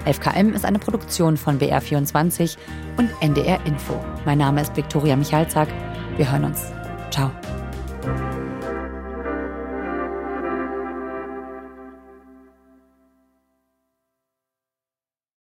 11KM 0.07 0.53
ist 0.53 0.65
eine 0.65 0.79
Produktion 0.79 1.35
von 1.35 1.59
BR24 1.59 2.57
und 2.97 3.09
NDR 3.21 3.59
Info. 3.65 3.93
Mein 4.25 4.37
Name 4.37 4.61
ist 4.61 4.75
Viktoria 4.77 5.17
Michalzack. 5.17 5.67
Wir 6.15 6.31
hören 6.31 6.45
uns. 6.45 6.71
Ciao. 7.11 7.29